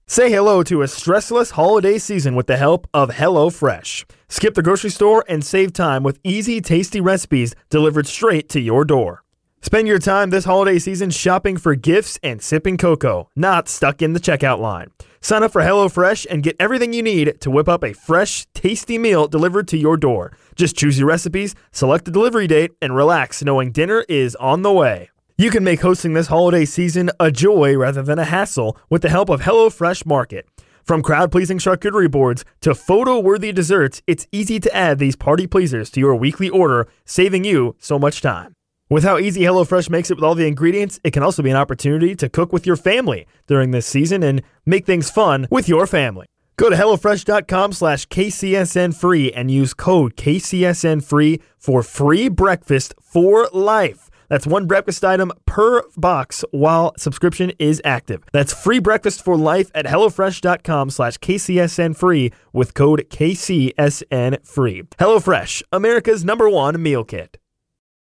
[0.07, 4.05] Say hello to a stressless holiday season with the help of HelloFresh.
[4.29, 8.85] Skip the grocery store and save time with easy, tasty recipes delivered straight to your
[8.85, 9.25] door.
[9.65, 14.13] Spend your time this holiday season shopping for gifts and sipping cocoa, not stuck in
[14.13, 14.89] the checkout line.
[15.23, 18.99] Sign up for HelloFresh and get everything you need to whip up a fresh, tasty
[18.99, 20.37] meal delivered to your door.
[20.55, 24.71] Just choose your recipes, select the delivery date, and relax knowing dinner is on the
[24.71, 25.09] way.
[25.39, 29.09] You can make hosting this holiday season a joy rather than a hassle with the
[29.09, 30.47] help of HelloFresh Market.
[30.83, 35.47] From crowd pleasing charcuterie boards to photo worthy desserts, it's easy to add these party
[35.47, 38.55] pleasers to your weekly order, saving you so much time.
[38.95, 41.57] With how easy HelloFresh makes it with all the ingredients, it can also be an
[41.57, 45.89] opportunity to cook with your family during this season and make things fun with your
[45.89, 46.27] family.
[46.57, 53.49] Go to HelloFresh.com slash KCSN free and use code KCSN free for free breakfast for
[53.53, 54.11] life.
[54.29, 58.23] That's one breakfast item per box while subscription is active.
[58.33, 64.83] That's free breakfast for life at HelloFresh.com slash KCSN free with code KCSN free.
[65.01, 67.39] HelloFresh, America's number one meal kit.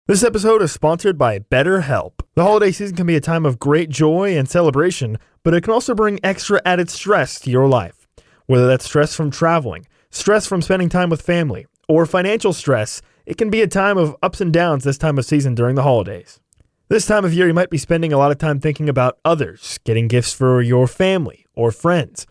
[0.06, 2.20] This episode is sponsored by BetterHelp.
[2.36, 5.72] The holiday season can be a time of great joy and celebration, but it can
[5.72, 8.06] also bring extra added stress to your life.
[8.46, 13.38] Whether that's stress from traveling, stress from spending time with family, or financial stress, it
[13.38, 16.42] can be a time of ups and downs this time of season during the holidays.
[16.90, 19.80] This time of year, you might be spending a lot of time thinking about others,
[19.86, 22.28] getting gifts for your family or friends.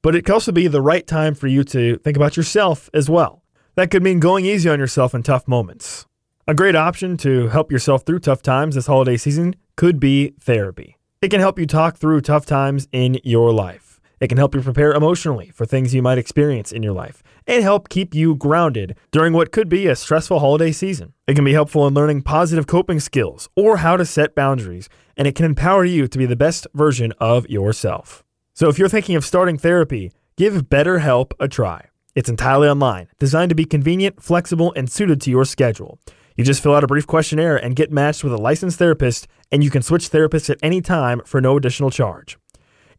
[0.00, 3.10] But it can also be the right time for you to think about yourself as
[3.10, 3.42] well.
[3.74, 6.06] That could mean going easy on yourself in tough moments.
[6.50, 10.98] A great option to help yourself through tough times this holiday season could be therapy.
[11.22, 14.00] It can help you talk through tough times in your life.
[14.18, 17.62] It can help you prepare emotionally for things you might experience in your life and
[17.62, 21.12] help keep you grounded during what could be a stressful holiday season.
[21.28, 25.28] It can be helpful in learning positive coping skills or how to set boundaries, and
[25.28, 28.24] it can empower you to be the best version of yourself.
[28.54, 31.90] So if you're thinking of starting therapy, give BetterHelp a try.
[32.16, 36.00] It's entirely online, designed to be convenient, flexible, and suited to your schedule.
[36.36, 39.62] You just fill out a brief questionnaire and get matched with a licensed therapist, and
[39.64, 42.38] you can switch therapists at any time for no additional charge.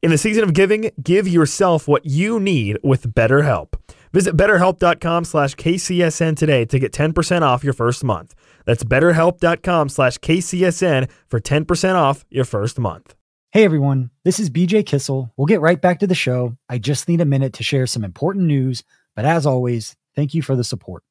[0.02, 3.74] In the season of giving, give yourself what you need with BetterHelp.
[4.14, 8.34] Visit betterhelp.com slash KCSN today to get 10% off your first month.
[8.66, 13.16] That's betterhelp.com slash KCSN for 10% off your first month.
[13.52, 15.32] Hey everyone, this is BJ Kissel.
[15.36, 16.56] We'll get right back to the show.
[16.70, 18.84] I just need a minute to share some important news,
[19.16, 21.04] but as always, thank you for the support.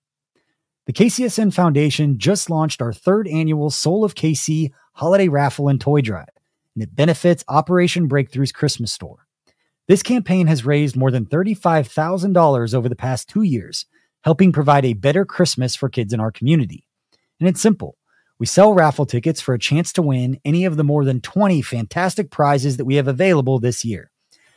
[0.91, 6.01] The KCSN Foundation just launched our third annual Soul of KC holiday raffle and toy
[6.01, 6.31] drive,
[6.75, 9.29] and it benefits Operation Breakthrough's Christmas store.
[9.87, 13.87] This campaign has raised more than $35,000 over the past two years,
[14.25, 16.85] helping provide a better Christmas for kids in our community.
[17.39, 17.97] And it's simple.
[18.41, 21.63] We sell raffle tickets for a chance to win any of the more than 20
[21.63, 24.11] fantastic prizes that we have available this year.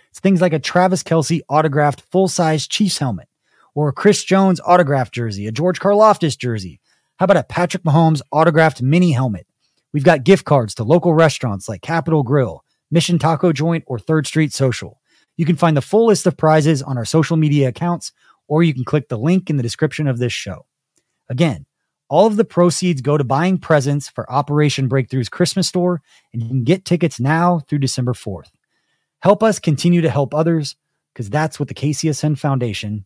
[0.09, 3.27] It's things like a Travis Kelce autographed full size Chiefs helmet,
[3.75, 6.79] or a Chris Jones autographed jersey, a George Karlaftis jersey.
[7.17, 9.47] How about a Patrick Mahomes autographed mini helmet?
[9.93, 14.27] We've got gift cards to local restaurants like Capital Grille, Mission Taco Joint, or Third
[14.27, 14.99] Street Social.
[15.37, 18.11] You can find the full list of prizes on our social media accounts,
[18.47, 20.65] or you can click the link in the description of this show.
[21.29, 21.65] Again,
[22.09, 26.49] all of the proceeds go to buying presents for Operation Breakthrough's Christmas store, and you
[26.49, 28.51] can get tickets now through December 4th.
[29.19, 30.75] Help us continue to help others,
[31.13, 33.05] because that's what the KCSN Foundation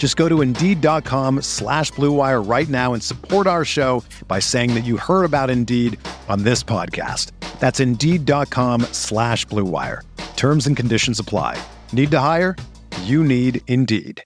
[0.00, 4.84] Just go to Indeed.com slash BlueWire right now and support our show by saying that
[4.84, 7.32] you heard about Indeed on this podcast.
[7.58, 10.00] That's Indeed.com slash BlueWire.
[10.36, 11.62] Terms and conditions apply.
[11.92, 12.56] Need to hire?
[13.02, 14.24] You need Indeed.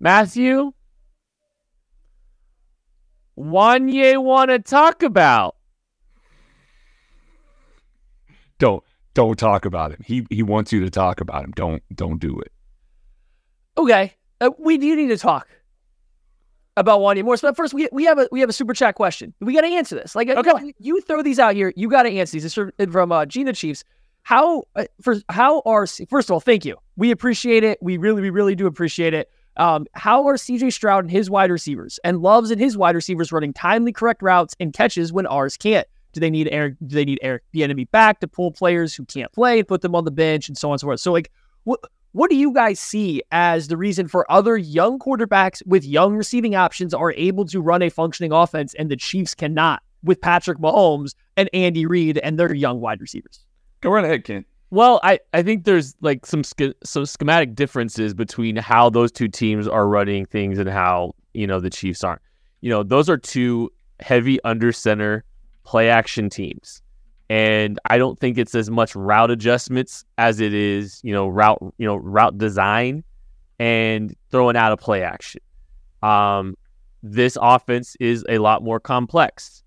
[0.00, 0.72] Matthew,
[3.36, 5.54] one you want to talk about?
[8.58, 8.82] Don't
[9.14, 10.00] don't talk about him.
[10.04, 11.52] He he wants you to talk about him.
[11.52, 12.52] Don't don't do it.
[13.78, 15.48] Okay, uh, we do need to talk
[16.76, 17.40] about Wanya Morris.
[17.40, 19.32] But first, we we have a we have a super chat question.
[19.40, 20.14] We got to answer this.
[20.14, 20.50] Like, okay.
[20.66, 22.42] you, you throw these out here, you got to answer these.
[22.42, 23.84] This is from uh, Gina Chiefs.
[24.22, 26.76] How uh, for how are first of all, thank you.
[26.96, 27.78] We appreciate it.
[27.80, 29.30] We really we really do appreciate it.
[29.56, 33.30] Um, how are CJ Stroud and his wide receivers and Loves and his wide receivers
[33.30, 35.86] running timely, correct routes and catches when ours can't?
[36.14, 36.76] Do they need Eric?
[36.86, 39.94] Do they need Eric Bieniemy back to pull players who can't play and put them
[39.94, 41.00] on the bench and so on and so forth?
[41.00, 41.30] So like,
[41.64, 41.80] what
[42.12, 46.54] What do you guys see as the reason for other young quarterbacks with young receiving
[46.54, 51.14] options are able to run a functioning offense and the Chiefs cannot with Patrick Mahomes
[51.36, 53.44] and Andy Reid and their young wide receivers?
[53.80, 54.46] Go right ahead, Kent.
[54.70, 59.28] Well, I, I think there's like some sch- some schematic differences between how those two
[59.28, 62.22] teams are running things and how you know the Chiefs aren't.
[62.60, 65.24] You know, those are two heavy under center
[65.64, 66.82] play action teams.
[67.30, 71.58] And I don't think it's as much route adjustments as it is, you know, route,
[71.78, 73.02] you know, route design
[73.58, 75.40] and throwing out a play action.
[76.02, 76.54] Um,
[77.02, 79.62] this offense is a lot more complex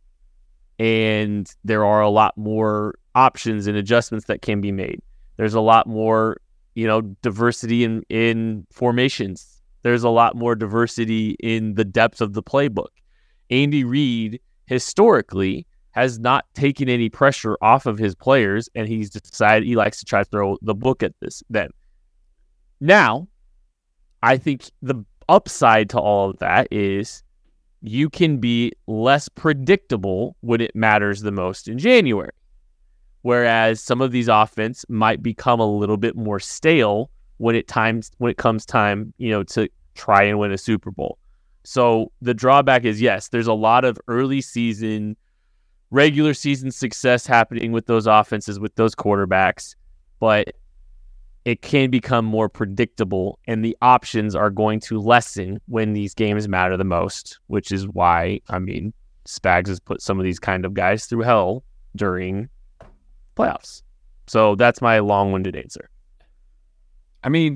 [0.80, 5.02] and there are a lot more options and adjustments that can be made.
[5.38, 6.38] There's a lot more,
[6.76, 9.62] you know, diversity in, in formations.
[9.82, 12.90] There's a lot more diversity in the depth of the playbook.
[13.50, 15.66] Andy Reid historically
[15.98, 20.06] has not taken any pressure off of his players, and he's decided he likes to
[20.06, 21.42] try to throw the book at this.
[21.50, 21.70] Then,
[22.80, 23.28] now,
[24.22, 27.24] I think the upside to all of that is
[27.82, 32.30] you can be less predictable when it matters the most in January.
[33.24, 38.12] Whereas some of these offense might become a little bit more stale when it times
[38.20, 41.18] when it comes time, you know, to try and win a Super Bowl.
[41.64, 45.18] So the drawback is yes, there's a lot of early season,
[45.92, 49.76] regular season success happening with those offenses, with those quarterbacks,
[50.20, 50.54] but
[51.46, 56.48] it can become more predictable and the options are going to lessen when these games
[56.48, 58.94] matter the most, which is why, I mean,
[59.26, 61.64] Spags has put some of these kind of guys through hell
[61.96, 62.50] during
[63.38, 63.82] playoffs.
[64.28, 65.90] So that's my long winded answer.
[67.24, 67.56] I mean,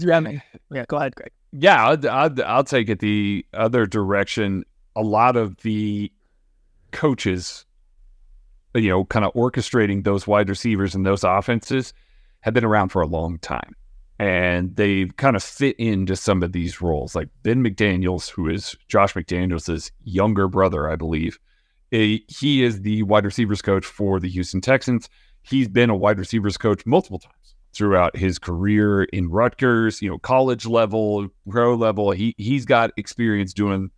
[0.71, 1.31] Yeah, go ahead, Craig.
[1.51, 4.63] yeah, I'll, I'll, I'll take it the other direction.
[4.95, 6.11] A lot of the
[6.91, 7.65] coaches,
[8.73, 11.93] you know, kind of orchestrating those wide receivers and those offenses
[12.41, 13.75] have been around for a long time.
[14.19, 17.15] And they've kind of fit into some of these roles.
[17.15, 21.39] Like Ben McDaniels, who is Josh McDaniels' younger brother, I believe.
[21.91, 25.09] Eh, He is the wide receivers coach for the Houston Texans.
[25.41, 30.19] He's been a wide receivers coach multiple times throughout his career in Rutgers, you know,
[30.19, 32.11] college level, pro level.
[32.11, 33.89] He he's got experience doing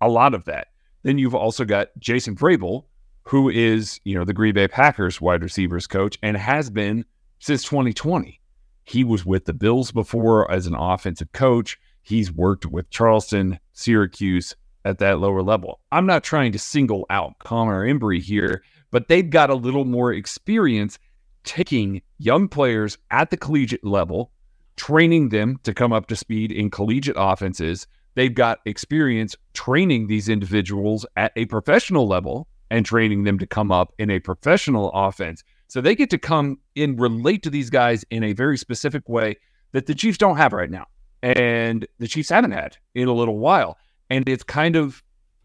[0.00, 0.68] a lot of that.
[1.02, 2.84] Then you've also got Jason Vrabel,
[3.26, 7.04] who is, you know, the Green Bay Packers wide receivers coach and has been
[7.40, 8.40] since 2020.
[8.84, 11.76] He was with the Bills before as an offensive coach.
[12.02, 15.80] He's worked with Charleston, Syracuse at that lower level.
[15.90, 18.62] I'm not trying to single out Connor Embree here,
[18.92, 21.00] but they've got a little more experience
[21.42, 24.30] taking young players at the collegiate level,
[24.76, 27.88] training them to come up to speed in collegiate offenses.
[28.14, 33.70] They've got experience training these individuals at a professional level and training them to come
[33.70, 35.42] up in a professional offense.
[35.68, 39.36] So they get to come and relate to these guys in a very specific way
[39.72, 40.86] that the Chiefs don't have right now.
[41.22, 43.78] And the Chiefs haven't had in a little while.
[44.10, 45.02] And it's kind of,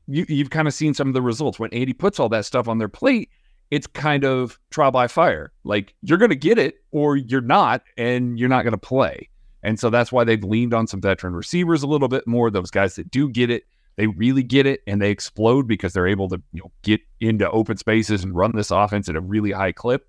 [0.08, 1.60] you, you've kind of seen some of the results.
[1.60, 3.30] When Andy puts all that stuff on their plate,
[3.72, 5.52] it's kind of trial by fire.
[5.64, 9.30] Like you're going to get it or you're not, and you're not going to play.
[9.64, 12.52] And so that's why they've leaned on some veteran receivers a little bit more.
[12.52, 13.64] Those guys that do get it,
[13.96, 17.50] they really get it and they explode because they're able to you know, get into
[17.52, 20.08] open spaces and run this offense at a really high clip.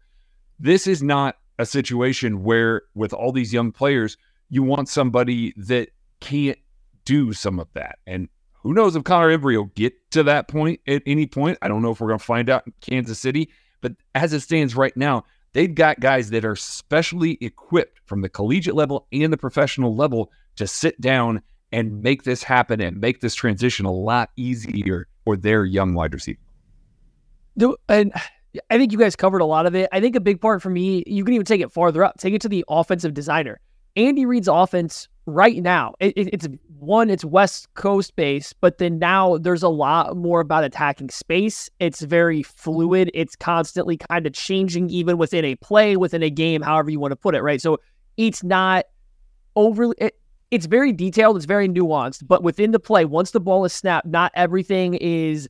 [0.59, 4.17] This is not a situation where, with all these young players,
[4.49, 5.89] you want somebody that
[6.21, 6.59] can't
[7.05, 7.99] do some of that.
[8.07, 8.29] And
[8.63, 11.59] who knows if Connor Embree will get to that point at any point.
[11.63, 13.51] I don't know if we're going to find out in Kansas City.
[13.81, 18.29] But as it stands right now, they've got guys that are specially equipped from the
[18.29, 21.43] collegiate level and the professional level to sit down
[21.73, 26.13] and make this happen and make this transition a lot easier for their young wide
[26.15, 26.39] receiver.
[27.57, 28.13] Do, and
[28.71, 29.89] I think you guys covered a lot of it.
[29.93, 32.35] I think a big part for me, you can even take it farther up, take
[32.35, 33.61] it to the offensive designer.
[33.97, 38.99] Andy Reid's offense right now, it, it- it's one, it's West Coast based, but then
[38.99, 41.71] now there's a lot more about attacking space.
[41.79, 43.11] It's very fluid.
[43.15, 47.13] It's constantly kind of changing, even within a play, within a game, however you want
[47.13, 47.61] to put it, right?
[47.61, 47.79] So
[48.17, 48.87] it's not
[49.55, 49.95] overly.
[49.99, 50.19] It,
[50.53, 51.37] it's very detailed.
[51.37, 55.49] It's very nuanced, but within the play, once the ball is snapped, not everything is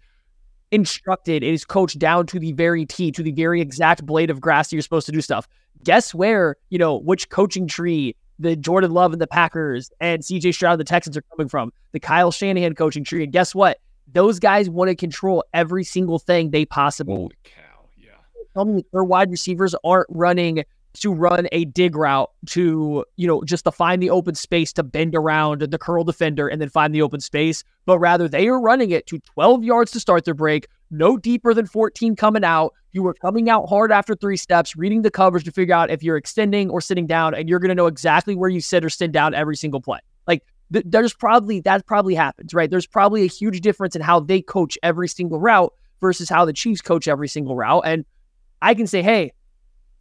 [0.71, 1.43] instructed.
[1.43, 4.71] It is coached down to the very T, to the very exact blade of grass
[4.71, 5.49] that you're supposed to do stuff.
[5.83, 10.55] Guess where, you know, which coaching tree the Jordan Love and the Packers and CJ
[10.55, 11.73] Stroud and the Texans are coming from?
[11.91, 13.25] The Kyle Shanahan coaching tree.
[13.25, 13.79] And guess what?
[14.13, 17.89] Those guys want to control every single thing they possibly Holy cow.
[17.99, 18.11] Yeah.
[18.55, 20.63] tell me their wide receivers aren't running
[20.95, 24.83] to run a dig route to, you know, just to find the open space to
[24.83, 28.61] bend around the curl defender and then find the open space, but rather they are
[28.61, 32.75] running it to 12 yards to start their break, no deeper than 14 coming out.
[32.93, 36.03] You were coming out hard after three steps, reading the coverage to figure out if
[36.03, 38.91] you're extending or sitting down, and you're going to know exactly where you sit or
[38.91, 40.01] sit down every single play.
[40.27, 42.71] Like th- there's probably that probably happens, right?
[42.71, 45.73] There's probably a huge difference in how they coach every single route
[46.03, 47.83] versus how the Chiefs coach every single route.
[47.87, 48.05] And
[48.61, 49.33] I can say, hey,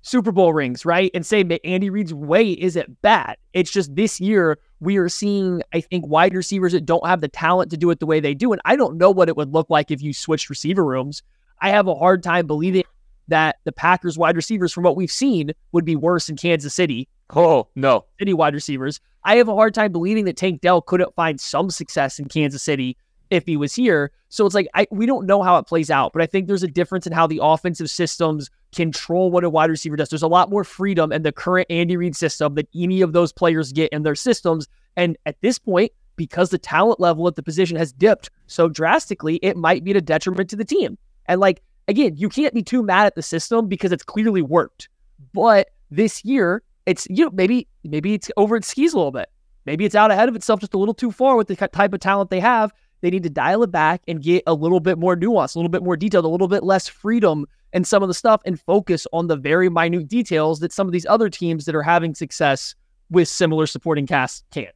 [0.02, 1.12] Super Bowl rings, right?
[1.14, 3.38] And say Andy Reid's way isn't bad.
[3.54, 7.28] It's just this year we are seeing, I think, wide receivers that don't have the
[7.28, 8.52] talent to do it the way they do.
[8.52, 11.22] And I don't know what it would look like if you switched receiver rooms.
[11.60, 12.84] I have a hard time believing
[13.28, 17.08] that the Packers wide receivers, from what we've seen, would be worse in Kansas City.
[17.36, 18.06] Oh, no.
[18.20, 19.00] City wide receivers.
[19.24, 22.64] I have a hard time believing that Tank Dell couldn't find some success in Kansas
[22.64, 22.98] City
[23.32, 24.12] if he was here.
[24.30, 26.64] So it's like I, we don't know how it plays out, but I think there's
[26.64, 30.10] a difference in how the offensive systems control what a wide receiver does.
[30.10, 33.32] There's a lot more freedom in the current Andy Reid system that any of those
[33.32, 34.68] players get in their systems.
[34.96, 39.38] And at this point, because the talent level at the position has dipped so drastically,
[39.38, 40.98] it might be a detriment to the team.
[41.26, 44.90] And like again, you can't be too mad at the system because it's clearly worked.
[45.34, 49.30] But this year, it's you know maybe maybe it's over its skis a little bit.
[49.66, 52.00] Maybe it's out ahead of itself just a little too far with the type of
[52.00, 52.74] talent they have.
[53.02, 55.70] They need to dial it back and get a little bit more nuance, a little
[55.70, 59.08] bit more detailed, a little bit less freedom in some of the stuff and focus
[59.12, 62.76] on the very minute details that some of these other teams that are having success
[63.10, 64.76] with similar supporting casts can't.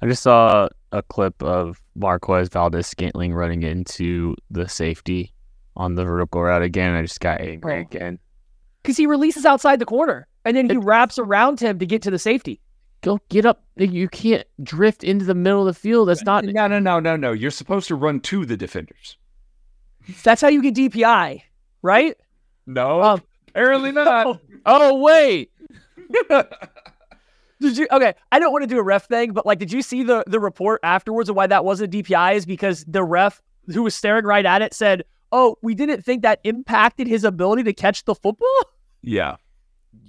[0.00, 5.32] I just saw a clip of Marquez Valdes Scantling running into the safety
[5.76, 6.94] on the vertical route again.
[6.94, 7.80] I just got angry Oh.
[7.80, 8.18] again.
[8.82, 12.10] Because he releases outside the corner and then he wraps around him to get to
[12.10, 12.60] the safety.
[13.04, 13.62] Go get up.
[13.76, 16.08] You can't drift into the middle of the field.
[16.08, 16.44] That's not.
[16.44, 17.32] No, no, no, no, no.
[17.32, 19.18] You're supposed to run to the defenders.
[20.22, 21.42] That's how you get DPI,
[21.82, 22.16] right?
[22.66, 24.40] No, Um, apparently not.
[24.66, 25.50] Oh wait.
[27.60, 28.14] Did you okay?
[28.32, 30.40] I don't want to do a ref thing, but like, did you see the the
[30.40, 32.34] report afterwards of why that wasn't DPI?
[32.36, 33.40] Is because the ref
[33.72, 37.62] who was staring right at it said, "Oh, we didn't think that impacted his ability
[37.64, 38.48] to catch the football."
[39.02, 39.36] yeah,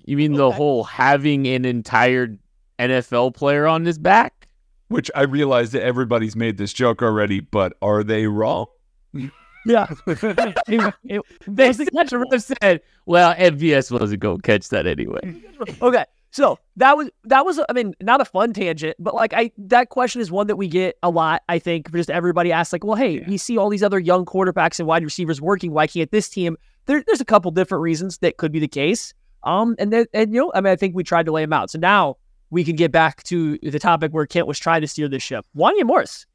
[0.06, 2.36] You mean the whole having an entire
[2.80, 4.46] NFL player on his back?
[4.88, 8.68] which I realize that everybody's made this joke already, but are they wrong?
[9.68, 11.22] Yeah, it, it,
[11.52, 15.42] Basically, the ref said, "Well, MVS wasn't going to catch that anyway."
[15.82, 16.06] okay.
[16.30, 19.90] So that was that was I mean not a fun tangent, but like I that
[19.90, 21.42] question is one that we get a lot.
[21.50, 24.78] I think just everybody asks like, well, hey, you see all these other young quarterbacks
[24.78, 25.72] and wide receivers working.
[25.72, 26.58] Why can't this team?
[26.86, 29.16] There, there's a couple different reasons that could be the case.
[29.46, 31.54] Um, and then and you know I mean I think we tried to lay them
[31.54, 31.72] out.
[31.72, 32.18] So now
[32.50, 35.46] we can get back to the topic where Kent was trying to steer this ship.
[35.56, 36.26] Wanya Morris,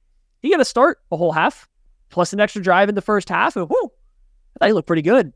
[0.42, 1.68] he got to start a whole half
[2.08, 5.02] plus an extra drive in the first half, and whoo, I thought he looked pretty
[5.02, 5.32] good.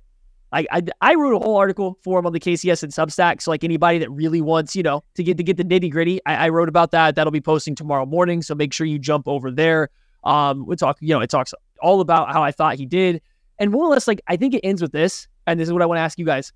[0.55, 3.43] I, I I wrote a whole article for him on the KCSN Substack.
[3.43, 6.21] So like anybody that really wants, you know, to get to get the nitty gritty,
[6.27, 7.17] I, I wrote about that.
[7.17, 8.41] That'll be posting tomorrow morning.
[8.41, 9.91] So make sure you jump over there.
[10.23, 13.21] Um, we talk, you know, it talks all about how I thought he did,
[13.59, 15.27] and more or less, like I think it ends with this.
[15.47, 16.53] And this is what I want to ask you guys: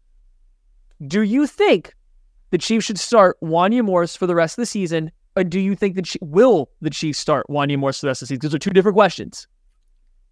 [1.06, 1.92] Do you think
[2.50, 5.74] the Chiefs should start Wanya Morris for the rest of the season, or do you
[5.76, 8.40] think that Chi- will the Chiefs start Wanya Morris for the rest of the season?
[8.48, 9.46] Those are two different questions.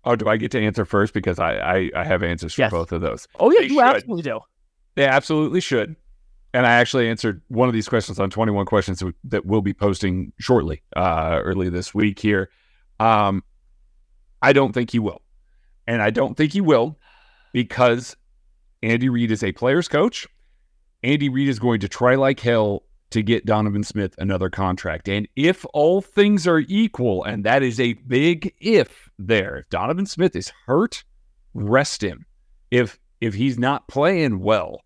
[0.05, 2.71] Oh, do I get to answer first because I I, I have answers for Yes.
[2.71, 3.27] both of those.
[3.41, 3.85] Oh yeah, They you should.
[3.85, 4.41] absolutely do.
[4.95, 5.97] They absolutely should.
[6.55, 10.33] And I actually answered one of these questions on 21 questions that we'll be posting
[10.39, 12.49] shortly, uh, early this week here.
[12.99, 13.43] Um,
[14.41, 15.21] I don't think he will.
[15.87, 16.99] And I don't think he will
[17.53, 18.17] because
[18.83, 20.27] Andy Reid is a player's coach.
[21.07, 25.09] Andy Reid is going to try like hell to get Donovan Smith another contract.
[25.09, 30.07] And if all things are equal, and that is a big if there, if Donovan
[30.07, 31.05] Smith is hurt,
[31.55, 32.27] rest him.
[32.73, 34.83] If if he's not playing well,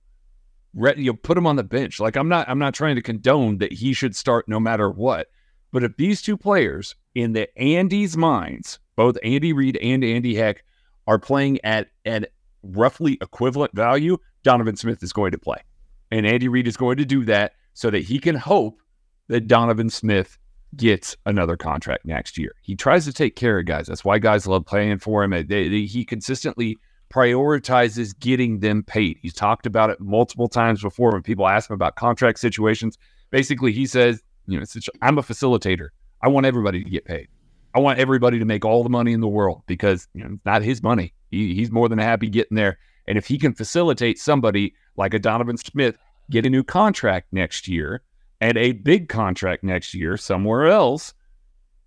[0.74, 1.98] you put him on the bench.
[1.98, 5.28] Like I'm not I'm not trying to condone that he should start no matter what.
[5.72, 10.64] But if these two players in the Andy's minds, both Andy Reid and Andy Heck,
[11.06, 12.30] are playing at at
[12.62, 15.62] roughly equivalent value, Donovan Smith is going to play.
[16.10, 18.80] And Andy Reid is going to do that so that he can hope
[19.28, 20.38] that Donovan Smith
[20.76, 22.54] gets another contract next year.
[22.62, 23.86] He tries to take care of guys.
[23.86, 25.30] That's why guys love playing for him.
[25.30, 26.76] They, they, he consistently
[27.12, 29.18] prioritizes getting them paid.
[29.20, 32.98] He's talked about it multiple times before when people ask him about contract situations.
[33.30, 34.66] Basically, he says, you know,
[35.02, 35.88] I'm a facilitator.
[36.22, 37.28] I want everybody to get paid.
[37.74, 40.44] I want everybody to make all the money in the world because you know, it's
[40.44, 41.14] not his money.
[41.30, 42.78] He, he's more than happy getting there.
[43.06, 45.96] And if he can facilitate somebody like a Donovan Smith
[46.30, 48.02] get a new contract next year
[48.40, 51.12] and a big contract next year somewhere else,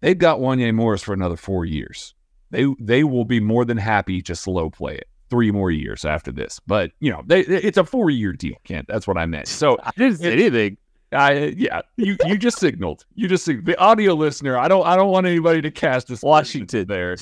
[0.01, 2.13] they've got Wanya Morris for another four years.
[2.51, 6.31] They they will be more than happy to slow play it three more years after
[6.31, 6.59] this.
[6.67, 8.87] But you know, they, it's a four year deal, Kent.
[8.87, 9.47] That's what I meant.
[9.47, 10.77] So I didn't say anything.
[11.11, 13.05] I yeah, you you just signaled.
[13.15, 14.57] You just the audio listener.
[14.57, 16.87] I don't I don't want anybody to cast this Washington.
[16.87, 17.15] there,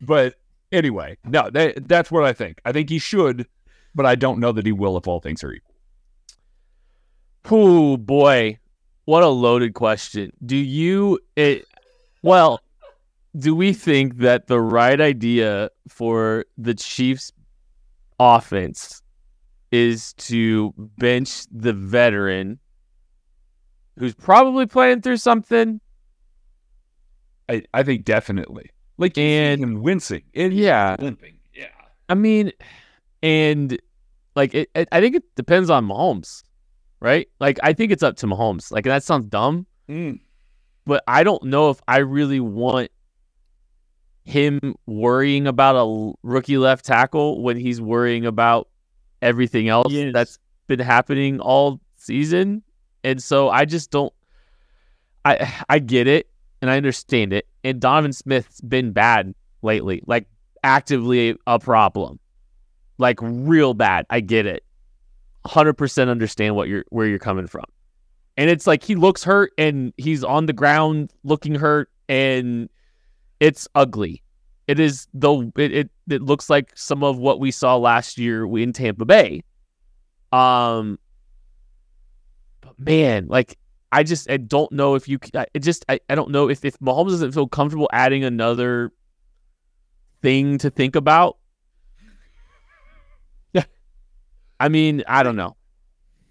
[0.00, 0.36] but
[0.72, 2.60] anyway, no, that, that's what I think.
[2.64, 3.46] I think he should,
[3.94, 5.74] but I don't know that he will if all things are equal.
[7.50, 8.58] Oh boy,
[9.04, 10.32] what a loaded question.
[10.44, 11.66] Do you it
[12.22, 12.60] well,
[13.36, 17.32] do we think that the right idea for the Chiefs
[18.20, 19.02] offense
[19.72, 22.58] is to bench the veteran
[23.98, 25.80] who's probably playing through something?
[27.48, 28.70] I, I think definitely.
[28.98, 30.22] Like And- wincing.
[30.34, 30.94] And Yeah.
[31.00, 31.38] limping.
[31.52, 31.66] Yeah.
[32.08, 32.52] I mean,
[33.22, 33.78] and
[34.34, 36.42] like it, it, I think it depends on Mahomes,
[37.00, 37.28] right?
[37.40, 38.70] Like I think it's up to Mahomes.
[38.72, 40.20] Like that sounds dumb, Mm.
[40.86, 42.90] but I don't know if I really want
[44.24, 48.68] him worrying about a rookie left tackle when he's worrying about
[49.20, 50.12] everything else Yes.
[50.12, 52.62] that's been happening all season.
[53.04, 54.12] And so I just don't
[55.24, 56.28] I I get it
[56.60, 57.46] and I understand it.
[57.64, 60.26] And Donovan Smith's been bad lately, like
[60.64, 62.18] actively a problem.
[62.98, 64.06] Like real bad.
[64.10, 64.64] I get it.
[65.46, 67.64] 100% understand what you're where you're coming from.
[68.36, 72.68] And it's like he looks hurt and he's on the ground looking hurt and
[73.40, 74.22] it's ugly.
[74.68, 78.44] It is though it, it it looks like some of what we saw last year
[78.56, 79.42] in Tampa Bay.
[80.30, 80.98] Um
[82.60, 83.58] but man, like
[83.90, 85.18] I just I don't know if you
[85.52, 88.92] it just I, I don't know if if Mahomes doesn't feel comfortable adding another
[90.22, 91.36] thing to think about.
[93.52, 93.64] Yeah.
[94.62, 95.56] I mean, I don't know.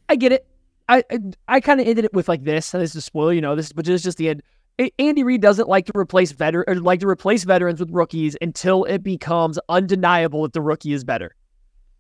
[0.08, 0.48] I get it.
[0.88, 1.20] I I,
[1.50, 2.74] I kind of ended it with like this.
[2.74, 3.58] and This is a spoiler, you know.
[3.58, 4.42] This, but this is just the end.
[4.98, 8.86] Andy Reid doesn't like to replace veteran or like to replace veterans with rookies until
[8.86, 11.36] it becomes undeniable that the rookie is better.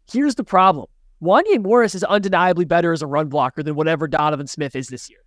[0.09, 0.87] Here's the problem:
[1.21, 5.09] Wanya Morris is undeniably better as a run blocker than whatever Donovan Smith is this
[5.09, 5.19] year.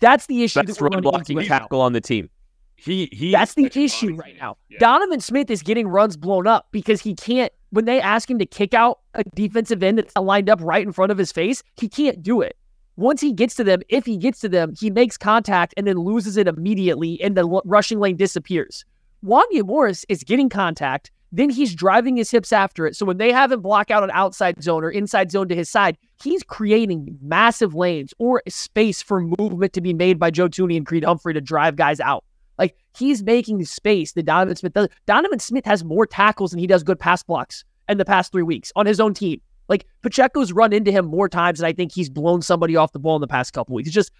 [0.00, 1.58] That's the issue Best that run blocking into now.
[1.60, 2.28] tackle on the team.
[2.74, 4.56] He he That's the issue right now.
[4.68, 4.78] Yeah.
[4.80, 7.52] Donovan Smith is getting runs blown up because he can't.
[7.70, 10.92] When they ask him to kick out a defensive end that's lined up right in
[10.92, 12.56] front of his face, he can't do it.
[12.96, 15.96] Once he gets to them, if he gets to them, he makes contact and then
[15.96, 18.84] loses it immediately, and the l- rushing lane disappears.
[19.24, 22.94] Wanya Morris is getting contact, then he's driving his hips after it.
[22.94, 25.70] So when they have him block out an outside zone or inside zone to his
[25.70, 30.76] side, he's creating massive lanes or space for movement to be made by Joe Thuney
[30.76, 32.24] and Creed Humphrey to drive guys out.
[32.58, 34.88] Like he's making space that Donovan Smith does.
[35.06, 38.42] Donovan Smith has more tackles than he does good pass blocks in the past three
[38.42, 39.40] weeks on his own team.
[39.68, 42.98] Like Pacheco's run into him more times than I think he's blown somebody off the
[42.98, 43.88] ball in the past couple weeks.
[43.88, 44.10] It's just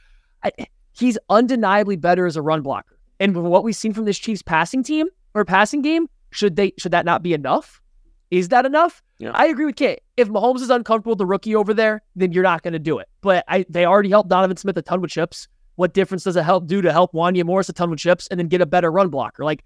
[0.44, 0.52] I,
[0.92, 2.98] he's undeniably better as a run blocker.
[3.20, 6.72] And with what we've seen from this Chiefs passing team or passing game, should they
[6.78, 7.80] should that not be enough?
[8.30, 9.02] Is that enough?
[9.18, 9.32] Yeah.
[9.34, 9.98] I agree with Kent.
[10.16, 12.98] If Mahomes is uncomfortable with the rookie over there, then you're not going to do
[12.98, 13.08] it.
[13.20, 15.48] But I, they already helped Donovan Smith a ton with chips.
[15.76, 18.40] What difference does it help do to help Wanya Morris a ton with chips and
[18.40, 19.44] then get a better run blocker?
[19.44, 19.64] Like,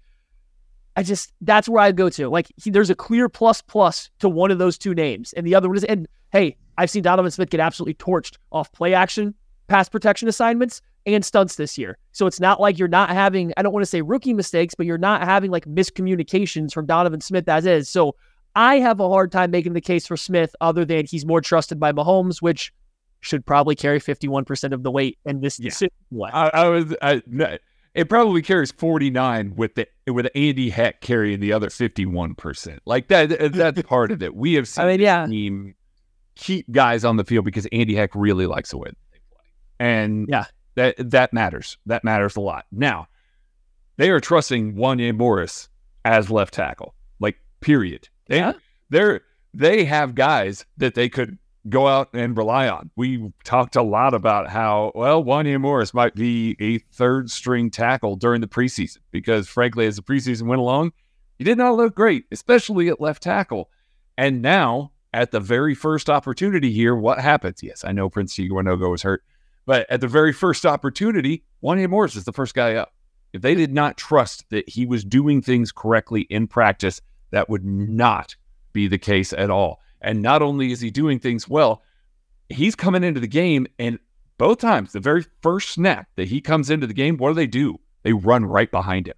[0.97, 2.27] I just that's where I go to.
[2.27, 5.55] Like, he, there's a clear plus plus to one of those two names, and the
[5.55, 5.83] other one is.
[5.85, 9.33] And hey, I've seen Donovan Smith get absolutely torched off play action,
[9.67, 11.97] pass protection assignments, and stunts this year.
[12.11, 13.53] So it's not like you're not having.
[13.57, 17.21] I don't want to say rookie mistakes, but you're not having like miscommunications from Donovan
[17.21, 17.87] Smith as is.
[17.87, 18.15] So
[18.55, 21.79] I have a hard time making the case for Smith, other than he's more trusted
[21.79, 22.73] by Mahomes, which
[23.21, 25.69] should probably carry 51% of the weight in this Yeah.
[25.69, 25.93] decision.
[26.33, 27.21] I, I was I,
[27.97, 32.79] it probably carries 49 with the with Andy Heck carrying the other 51%.
[32.85, 34.35] Like that that's part of it.
[34.35, 35.25] We have seen I mean, yeah.
[35.25, 35.75] team
[36.35, 39.43] keep guys on the field because Andy Heck really likes the way they play.
[39.79, 40.45] And Yeah.
[40.75, 41.77] that that matters.
[41.87, 42.65] That matters a lot.
[42.71, 43.07] Now,
[43.97, 45.67] they are trusting Wanya Morris
[46.05, 46.93] as left tackle.
[47.19, 48.07] Like period.
[48.27, 48.53] They Yeah.
[48.91, 49.21] they're
[49.53, 51.39] they have guys that they could
[51.69, 52.89] go out and rely on.
[52.95, 58.15] We talked a lot about how, well, Wanya Morris might be a third string tackle
[58.15, 60.93] during the preseason because, frankly, as the preseason went along,
[61.37, 63.69] he did not look great, especially at left tackle.
[64.17, 67.61] And now, at the very first opportunity here, what happens?
[67.61, 69.23] Yes, I know Prince Tega Wanogho was hurt,
[69.65, 72.93] but at the very first opportunity, Wanya Morris is the first guy up.
[73.33, 77.01] If they did not trust that he was doing things correctly in practice,
[77.31, 78.35] that would not
[78.73, 79.81] be the case at all.
[80.01, 81.83] And not only is he doing things well,
[82.49, 83.99] he's coming into the game, and
[84.37, 87.47] both times, the very first snap that he comes into the game, what do they
[87.47, 87.79] do?
[88.03, 89.15] They run right behind him.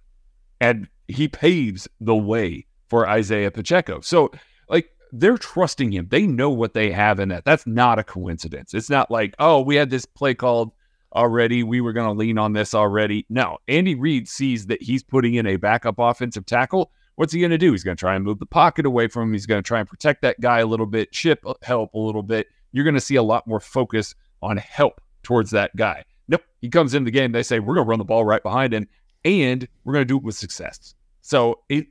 [0.60, 4.00] And he paves the way for Isaiah Pacheco.
[4.00, 4.30] So,
[4.68, 6.08] like, they're trusting him.
[6.10, 7.44] They know what they have in that.
[7.44, 8.74] That's not a coincidence.
[8.74, 10.72] It's not like, oh, we had this play called
[11.14, 11.62] already.
[11.62, 13.26] We were going to lean on this already.
[13.28, 16.92] No, Andy Reid sees that he's putting in a backup offensive tackle.
[17.16, 17.72] What's he going to do?
[17.72, 19.32] He's going to try and move the pocket away from him.
[19.32, 21.98] He's going to try and protect that guy a little bit, chip uh, help a
[21.98, 22.46] little bit.
[22.72, 26.04] You're going to see a lot more focus on help towards that guy.
[26.28, 26.42] Nope.
[26.60, 27.32] He comes into the game.
[27.32, 28.88] They say, we're going to run the ball right behind him
[29.24, 30.94] and we're going to do it with success.
[31.20, 31.88] So it,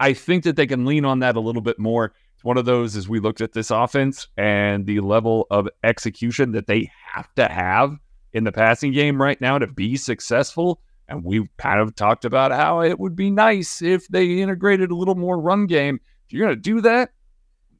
[0.00, 2.12] I think that they can lean on that a little bit more.
[2.34, 6.52] It's one of those as we looked at this offense and the level of execution
[6.52, 7.96] that they have to have
[8.32, 10.80] in the passing game right now to be successful.
[11.08, 14.94] And we've kind of talked about how it would be nice if they integrated a
[14.94, 16.00] little more run game.
[16.26, 17.10] If you're going to do that,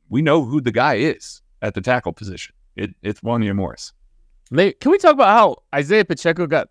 [0.09, 2.55] we know who the guy is at the tackle position.
[2.77, 3.93] It, it's Wanya Morris.
[4.55, 6.69] Can we talk about how Isaiah Pacheco got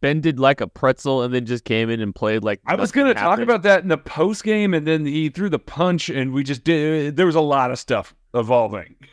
[0.00, 3.08] bended like a pretzel and then just came in and played like I was going
[3.08, 6.32] to talk about that in the post game, and then he threw the punch, and
[6.32, 7.16] we just did.
[7.16, 8.94] There was a lot of stuff evolving.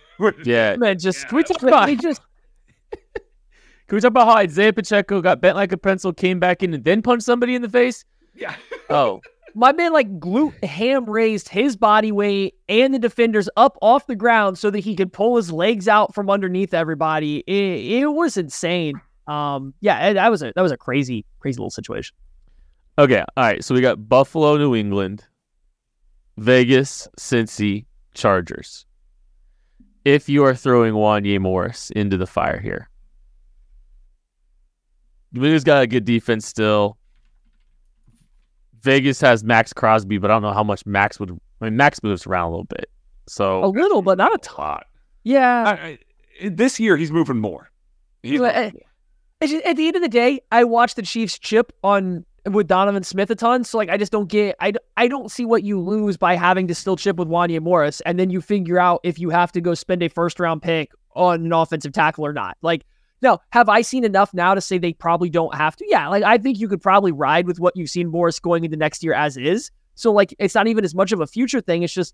[0.46, 0.78] Yeah.
[0.78, 2.22] Man, just Can we talk about he just
[3.94, 6.74] Can we talk about how Isaiah Pacheco got bent like a pencil, came back in,
[6.74, 8.04] and then punched somebody in the face?
[8.34, 8.56] yeah.
[8.90, 9.22] Oh,
[9.54, 14.16] my man like glute ham raised his body weight and the defenders up off the
[14.16, 17.44] ground so that he could pull his legs out from underneath everybody.
[17.46, 19.00] It, it was insane.
[19.28, 22.16] Um, yeah, that was a that was a crazy crazy little situation.
[22.98, 23.24] okay.
[23.38, 23.64] All right.
[23.64, 25.24] So we got Buffalo, New England,
[26.38, 27.86] Vegas, Cincy,
[28.16, 28.88] Chargers.
[30.04, 32.90] If you are throwing Wanya Morris into the fire here,
[35.34, 36.98] Vegas got a good defense still.
[38.82, 41.32] Vegas has Maxx Crosby, but I don't know how much Max would.
[41.62, 42.90] I mean, Max moves around a little bit.
[43.28, 44.66] So a little, but not a ton.
[44.66, 44.86] Lot.
[45.24, 45.64] Yeah.
[45.66, 46.00] I,
[46.44, 47.70] I, this year, he's moving more.
[48.22, 48.72] He's But, uh,
[49.40, 52.68] it's just- at the end of the day, I watched the Chiefs chip on with
[52.68, 53.64] Donovan Smith a ton.
[53.64, 54.58] So like, I just don't get.
[54.60, 58.02] I I don't see what you lose by having to still chip with Wanya Morris,
[58.02, 60.92] and then you figure out if you have to go spend a first round pick
[61.16, 62.58] on an offensive tackle or not.
[62.62, 62.84] Like,
[63.24, 65.86] no, have I seen enough now to say they probably don't have to?
[65.88, 68.78] Yeah, like I think you could probably ride with what you've seen Morris going into
[68.78, 69.72] next year as is.
[69.96, 71.84] So like, it's not even as much of a future thing.
[71.84, 72.14] It's just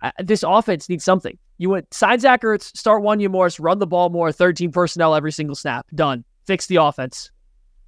[0.00, 1.36] uh, this offense needs something.
[1.58, 5.32] You would sign Zach Ertz, start Wanya Morris, run the ball more, 13 personnel every
[5.32, 5.86] single snap.
[5.94, 6.24] Done.
[6.44, 7.30] Fix the offense.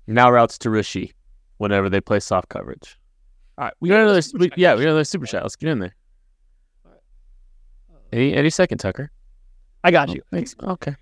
[0.06, 1.12] now routes to Rashee
[1.58, 2.98] whenever they play soft coverage.
[3.58, 4.20] All right, We got another.
[4.34, 5.42] We, yeah, we got another super chat.
[5.42, 5.94] Let's get in there.
[8.12, 9.10] Any any second, Tucker.
[9.84, 10.22] I got you.
[10.30, 10.54] Thanks.
[10.62, 10.94] Okay.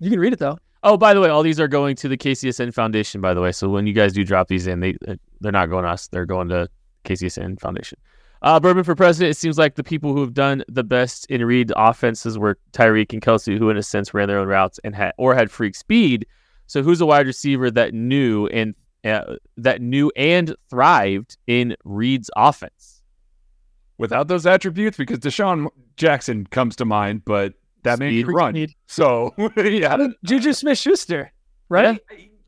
[0.00, 0.58] You can read it though.
[0.84, 3.20] Oh, by the way, all these are going to the KCSN Foundation.
[3.20, 4.96] By the way, so when you guys do drop these in, they
[5.40, 6.08] they're not going to us.
[6.08, 6.68] They're going to
[7.04, 7.98] KCSN Foundation.
[8.42, 9.30] Uh, Bourbon for president.
[9.30, 13.12] It seems like the people who have done the best in Reid offenses were Tyreek
[13.12, 15.76] and Kelce, who in a sense ran their own routes and had or had freak
[15.76, 16.26] speed.
[16.66, 18.74] So who's a wide receiver that knew and
[19.04, 23.02] uh, that knew and thrived in Reid's offense?
[24.02, 28.26] without those attributes, because DeSean Jackson comes to mind, but that man Speed.
[28.26, 28.66] can run.
[28.86, 31.32] So yeah, Juju Smith Schuster,
[31.68, 32.00] right?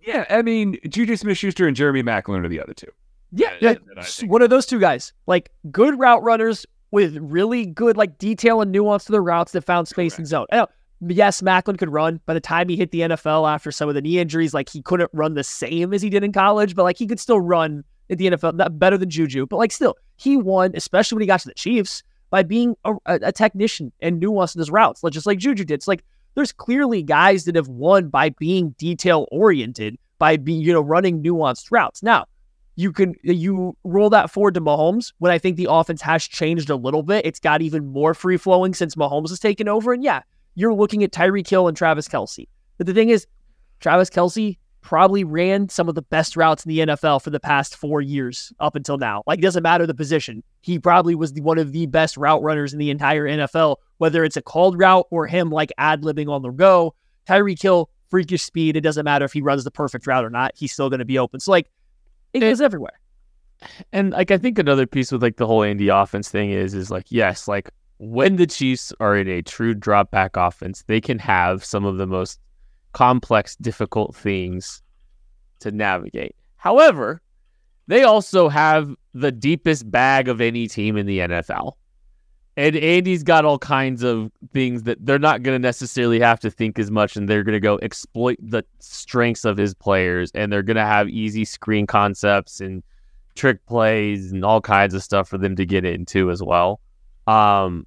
[0.03, 0.25] yeah.
[0.31, 2.91] I mean, Juju Smith-Schuster and Jeremy Maclin are the other two.
[3.33, 3.55] Yeah.
[3.61, 3.75] yeah.
[3.75, 4.31] that I S- think.
[4.33, 5.13] One of those two guys.
[5.27, 9.63] Like good route runners with really good like detail and nuance to the routes that
[9.63, 10.47] found space and zone.
[10.53, 10.69] Now,
[11.01, 12.21] yes, Maclin could run.
[12.27, 14.81] By the time he hit the NFL after some of the knee injuries, like he
[14.83, 17.83] couldn't run the same as he did in college, but like he could still run
[18.11, 21.27] at the NFL, not better than Juju, but like still, he won, especially when he
[21.27, 22.03] got to the Chiefs,
[22.35, 25.75] by being a, a, technician and nuance in his routes, just like Juju did.
[25.75, 26.03] It's like
[26.35, 31.23] there's clearly guys that have won by being detail oriented, by being you know running
[31.23, 32.03] nuanced routes.
[32.03, 32.25] Now,
[32.75, 36.71] you can you roll that forward to Mahomes when I think the offense has changed
[36.71, 37.25] a little bit.
[37.25, 39.93] It's got even more free flowing since Mahomes has taken over.
[39.93, 40.23] And yeah,
[40.57, 42.49] you're looking at Tyreek Hill and Travis Kelce.
[42.79, 43.29] But the thing is,
[43.79, 47.75] Travis Kelce probably ran some of the best routes in the NFL for the past
[47.75, 49.23] four years up until now.
[49.27, 50.45] Like, it doesn't matter the position.
[50.61, 54.25] He probably was the, one of the best route runners in the entire NFL, whether
[54.25, 56.95] it's a called route or him like ad libbing on the go.
[57.27, 58.77] Tyreek Hill, freakish speed.
[58.77, 60.53] It doesn't matter if he runs the perfect route or not.
[60.55, 61.41] He's still going to be open.
[61.41, 61.71] So, like,
[62.35, 63.01] it It- goes everywhere.
[63.93, 66.91] And like I think another piece with like the whole Andy offense thing is is
[66.91, 71.19] like yes, like when the Chiefs are in a true drop back offense, they can
[71.19, 72.39] have some of the most
[72.95, 74.83] complex, difficult things
[75.61, 76.35] to navigate.
[76.57, 77.21] However,
[77.87, 81.73] they also have the deepest bag of any team in the NFL.
[82.57, 86.51] And Andy's got all kinds of things that they're not going to necessarily have to
[86.51, 90.53] think as much, and they're going to go exploit the strengths of his players, and
[90.53, 92.83] they're going to have easy screen concepts and
[93.35, 96.81] trick plays and all kinds of stuff for them to get into as well.
[97.27, 97.87] Um,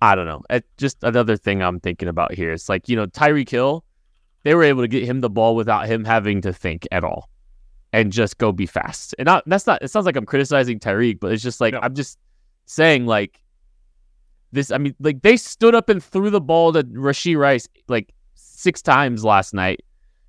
[0.00, 0.42] I don't know.
[0.78, 2.52] Just another thing I'm thinking about here.
[2.52, 3.84] It's like you know Tyreek Hill,
[4.44, 7.30] they were able to get him the ball without him having to think at all,
[7.92, 9.14] and just go be fast.
[9.18, 9.82] And not that's not.
[9.82, 11.80] It sounds like I'm criticizing Tyreek, but it's just like No.
[11.82, 12.18] I'm just
[12.66, 13.40] saying like
[14.52, 14.70] this.
[14.70, 18.82] I mean, like they stood up and threw the ball to Rashee Rice like six
[18.82, 19.80] times last night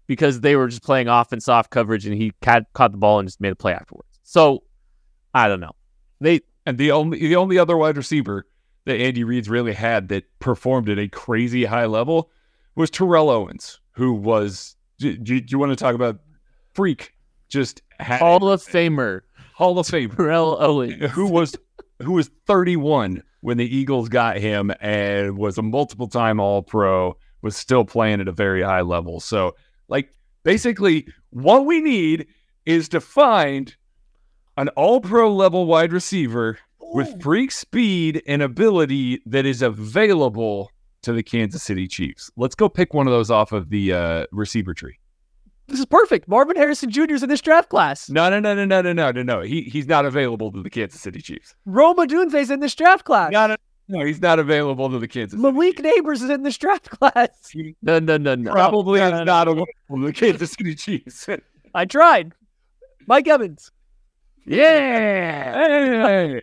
[0.07, 3.19] because they were just playing off and soft coverage, and he caught, caught the ball
[3.19, 4.19] and just made a play afterwards.
[4.23, 4.63] So
[5.33, 5.71] I don't know.
[6.19, 8.45] They And the only the only other wide receiver
[8.85, 12.29] that Andy Reid's really had that performed at a crazy high level
[12.75, 14.75] was Terrell Owens, who was.
[14.99, 16.19] Do, do, do you want to talk about
[16.73, 17.13] freak?
[17.49, 19.21] Just had Hall of Famer
[19.53, 21.11] Hall of Famer, Terrell Owens.
[21.11, 21.55] who was
[22.01, 27.17] who was 31 when the Eagles got him and was a multiple time All Pro,
[27.41, 29.19] was still playing at a very high level.
[29.19, 29.55] So,
[29.87, 30.13] like,
[30.43, 32.27] basically, what we need
[32.65, 33.75] is to find
[34.57, 40.71] an All Pro level wide receiver with freak speed and ability that is available
[41.03, 42.31] to the Kansas City Chiefs.
[42.35, 44.97] Let's go pick one of those off of the uh, receiver tree.
[45.67, 46.27] This is perfect.
[46.27, 47.13] Marvin Harrison Jr.
[47.13, 48.09] is in this draft class.
[48.09, 49.41] No, no, no, no, no, no, no, no, no.
[49.41, 51.55] He he's not available to the Kansas City Chiefs.
[51.65, 53.31] Rome Odunze is in this draft class.
[53.31, 53.55] No, no,
[53.87, 55.39] no, he's not available to the Kansas.
[55.39, 57.29] City Malik Nabers is in this draft class.
[57.81, 58.51] No, no, no, no.
[58.51, 61.29] Probably is not available to the Kansas City Chiefs.
[61.75, 62.33] I tried.
[63.07, 63.71] Mike Evans.
[64.45, 66.41] yeah, hey,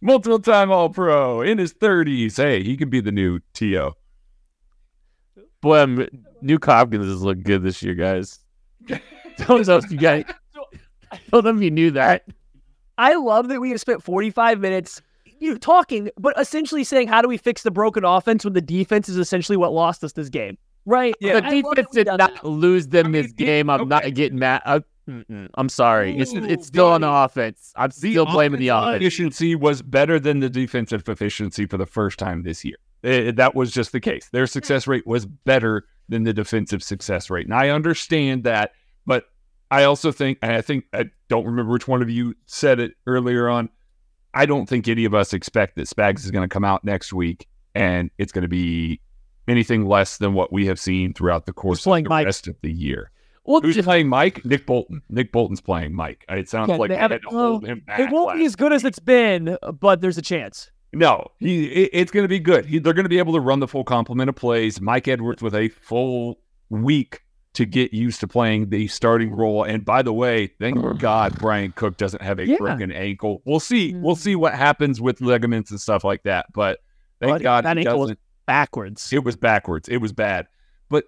[0.00, 2.36] multiple time All Pro in his thirties.
[2.38, 3.92] Hey, he could be the new To.
[5.62, 5.96] Boy, I'm,
[6.42, 8.40] Nuk Hopkins has looked good this year, guys.
[9.38, 10.24] don't know if you guys.
[11.10, 12.24] I don't know if you knew that.
[12.98, 15.00] I love that we have spent 45 minutes
[15.42, 18.60] you know, talking, but essentially saying, how do we fix the broken offense when the
[18.60, 20.56] defense is essentially what lost us this game?
[20.86, 21.14] Right?
[21.20, 22.44] the I defense did not that.
[22.44, 23.68] lose them I mean, this game.
[23.68, 24.62] I'm not getting mad.
[24.64, 24.82] I.
[25.54, 26.16] I'm sorry.
[26.16, 27.72] It's Ooh, it's still on the offense.
[27.74, 28.98] I'm still blaming the offense.
[28.98, 32.76] Efficiency was better than the defensive efficiency for the first time this year.
[33.04, 34.28] Eh, that was just the case.
[34.32, 38.72] Their success rate was better than the defensive success rate, and I understand that.
[39.06, 39.24] But
[39.70, 42.92] I also think, and I think I don't remember which one of you said it
[43.06, 43.68] earlier on.
[44.34, 47.12] I don't think any of us expect that Spags is going to come out next
[47.12, 48.98] week and it's going to be
[49.46, 52.24] anything less than what we have seen throughout the course of playing the Mike.
[52.24, 53.10] rest of the year.
[53.44, 54.42] Well, Who's just- playing Mike?
[54.44, 55.02] Nick Bolton.
[55.10, 56.24] Nick Bolton's playing Mike.
[56.30, 58.00] It sounds Okay, like they they had haven't- to hold him back.
[58.00, 60.70] It won't be as good as it's been, but there's a chance.
[60.92, 62.66] No, he it- it's going to be good.
[62.66, 64.80] He, they're going to be able to run the full complement of plays.
[64.80, 66.38] Mike Edwards with a full
[66.70, 67.22] week
[67.54, 69.62] to get used to playing the starting role.
[69.62, 70.94] And by the way, thank uh-huh.
[70.94, 72.56] God Bryan Cook doesn't have a Yeah.
[72.56, 73.42] broken ankle.
[73.44, 73.94] We'll see.
[73.94, 74.22] We'll mm-hmm.
[74.22, 76.46] see what happens with ligaments and stuff like that.
[76.54, 76.80] But
[77.20, 78.12] thank But God that ankle was.
[78.46, 79.12] Backwards.
[79.12, 79.88] It was backwards.
[79.88, 80.48] It was bad.
[80.88, 81.04] But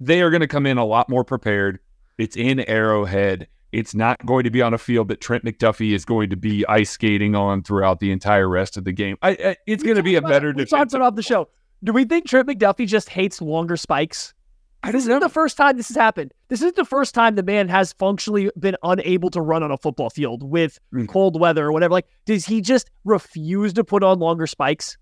[0.00, 1.78] they are going to come in a lot more prepared.
[2.18, 3.48] It's in Arrowhead.
[3.72, 6.66] It's not going to be on a field that Trent McDuffie is going to be
[6.66, 9.16] ice skating on throughout the entire rest of the game.
[9.22, 11.48] I, I, it's going to be a better We talked about off the show.
[11.82, 14.34] Do we think Trent McDuffie just hates longer spikes?
[14.82, 15.26] I This don't isn't know.
[15.26, 16.32] the first time this has happened.
[16.48, 19.76] This isn't the first time the man has functionally been unable to run on a
[19.76, 21.06] football field with Mm.
[21.06, 21.92] cold weather or whatever.
[21.92, 24.96] Like, does he just refuse to put on longer spikes?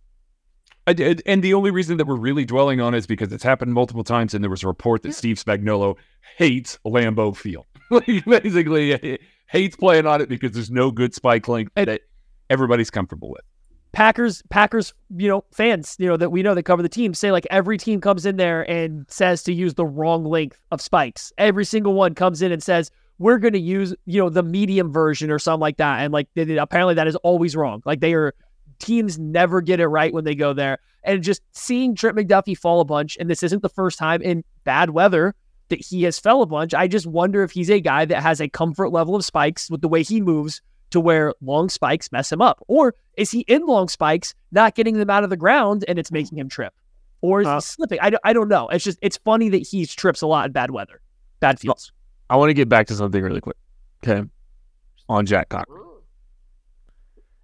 [0.86, 3.44] I did, and the only reason that we're really dwelling on it is because it's
[3.44, 5.96] happened multiple times, and there was a report that Steve Spagnuolo
[6.38, 7.66] hates Lambeau Field.
[8.06, 12.02] he basically hates playing on it because there's no good spike length that
[12.50, 13.42] everybody's comfortable with.
[13.92, 17.32] Packers, Packers, you know, fans, you know, that we know that cover the team say
[17.32, 21.32] like every team comes in there and says to use the wrong length of spikes.
[21.38, 24.92] Every single one comes in and says, we're going to use, you know, the medium
[24.92, 26.00] version or something like that.
[26.00, 27.82] And like, they, apparently that is always wrong.
[27.84, 28.34] Like they are,
[28.78, 30.78] teams never get it right when they go there.
[31.02, 34.44] And just seeing Trent McDuffie fall a bunch, and this isn't the first time in
[34.64, 35.34] bad weather
[35.68, 36.74] that he has fell a bunch.
[36.74, 39.80] I just wonder if he's a guy that has a comfort level of spikes with
[39.80, 42.62] the way he moves to where long spikes mess him up?
[42.66, 46.10] Or is he in long spikes, not getting them out of the ground, and it's
[46.10, 46.72] making him trip?
[47.20, 47.98] Or is Uh, he slipping?
[48.00, 48.68] I don't, I don't know.
[48.68, 51.00] It's just, it's funny that he trips a lot in bad weather,
[51.40, 51.92] bad fields.
[52.30, 53.56] I want to get back to something really quick.
[54.02, 54.26] Okay.
[55.08, 55.84] On Jack Cochrane.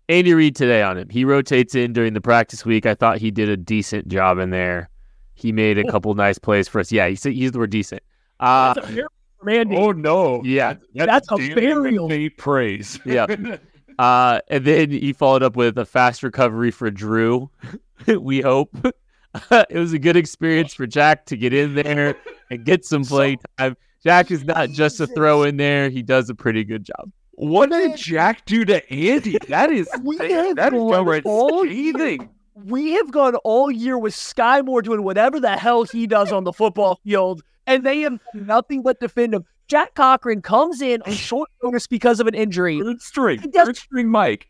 [0.08, 1.08] Andy Reid today on him.
[1.08, 2.84] He rotates in during the practice week.
[2.86, 4.90] I thought he did a decent job in there.
[5.34, 6.92] He made a couple nice plays for us.
[6.92, 8.02] Yeah, he said he used the word decent.
[8.44, 9.76] Uh, That's a burial from Andy.
[9.76, 10.42] Oh no!
[10.44, 10.74] yeah.
[10.94, 12.28] That's a damn burial.
[12.36, 12.98] praise.
[13.06, 13.26] Yeah.
[13.98, 17.48] Uh, and then he followed up with a fast recovery for Drew.
[18.20, 18.74] we hope.
[19.50, 22.16] it was a good experience for Jack to get in there
[22.50, 23.76] and get some play time.
[24.02, 27.10] Jack is not just a throw in there; he does a pretty good job.
[27.34, 29.38] what did Jack do to Andy?
[29.48, 32.28] That is We that have is gone downright all scathing.
[32.54, 36.44] we have gone all year with Skyy Moore doing whatever the hell he does on
[36.44, 39.44] the football field, and they have nothing but defend him.
[39.68, 42.80] Jack Cochrane comes in on short notice because of an injury.
[42.80, 44.48] Third string, He does- third string Mike.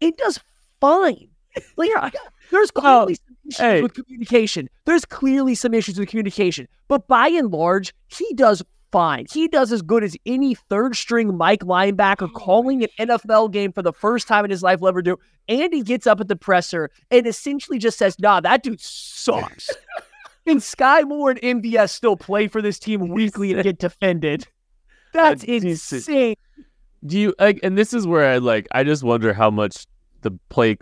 [0.00, 0.38] It does
[0.80, 1.28] fine.
[1.76, 1.90] Like,
[2.50, 3.82] there's Well, clearly some issues hey.
[3.82, 4.68] with communication.
[4.86, 9.26] There's clearly some issues with communication, but by and large, he does fine.
[9.32, 13.72] He does as good as any third string Mike linebacker oh, calling an NFL game
[13.72, 15.16] for the first time in his life will ever do.
[15.48, 19.70] Andy gets up at the presser and essentially just says, nah, that dude sucks.
[20.46, 24.46] and Skyy Moore and MVS still play for this team weekly and get defended.
[25.12, 25.92] That's decent.
[25.92, 26.36] insane.
[27.04, 27.60] Do you like?
[27.62, 28.68] And this is where I like.
[28.72, 29.86] I just wonder how much
[30.22, 30.76] the play.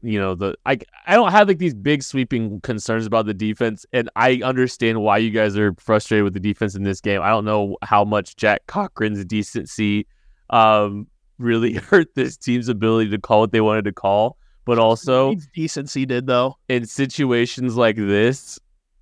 [0.00, 0.78] You know the I
[1.08, 5.18] I don't have like these big sweeping concerns about the defense, and I understand why
[5.18, 7.20] you guys are frustrated with the defense in this game.
[7.20, 10.06] I don't know how much Jack Cochrane's decency
[10.50, 14.36] um really hurt this team's ability to call what they wanted to call.
[14.64, 16.56] but also decency did though.
[16.68, 18.58] in situations like this,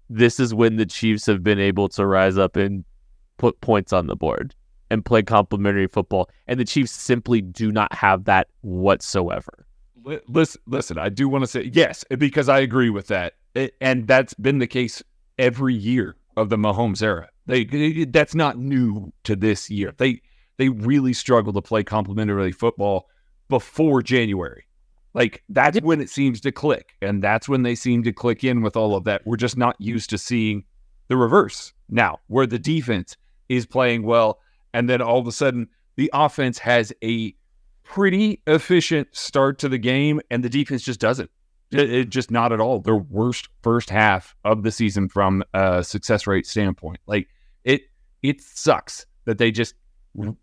[0.08, 2.84] this is when the Chiefs have been able to rise up and
[3.38, 4.54] put points on the board
[4.90, 6.30] and play complementary football.
[6.46, 9.66] And the Chiefs simply do not have that whatsoever.
[10.28, 13.34] Listen, listen, I do want to say yes because I agree with that,
[13.80, 15.02] and that's been the case
[15.36, 17.28] every year of the Mahomes era.
[17.46, 17.64] They
[18.04, 19.92] that's not new to this year.
[19.96, 20.20] They
[20.58, 23.08] they really struggle to play complementary football
[23.48, 24.65] before January.
[25.16, 28.60] Like that's when it seems to click, and that's when they seem to click in
[28.60, 29.22] with all of that.
[29.24, 30.64] We're just not used to seeing
[31.08, 33.16] the reverse now, where the defense
[33.48, 34.40] is playing well,
[34.74, 37.34] and then all of a sudden the offense has a
[37.82, 41.30] pretty efficient start to the game, and the defense just doesn't.
[41.70, 42.80] It, it just not at all.
[42.80, 47.00] Their worst first half of the season from a success rate standpoint.
[47.06, 47.28] Like
[47.64, 47.84] it,
[48.22, 49.76] it sucks that they just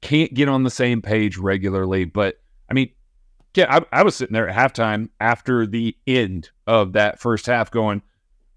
[0.02, 2.06] can't get on the same page regularly.
[2.06, 2.38] But
[2.72, 2.90] I mean,
[3.56, 7.72] yeah, I, I was sitting there at halftime after the end of that first half,
[7.72, 8.02] going,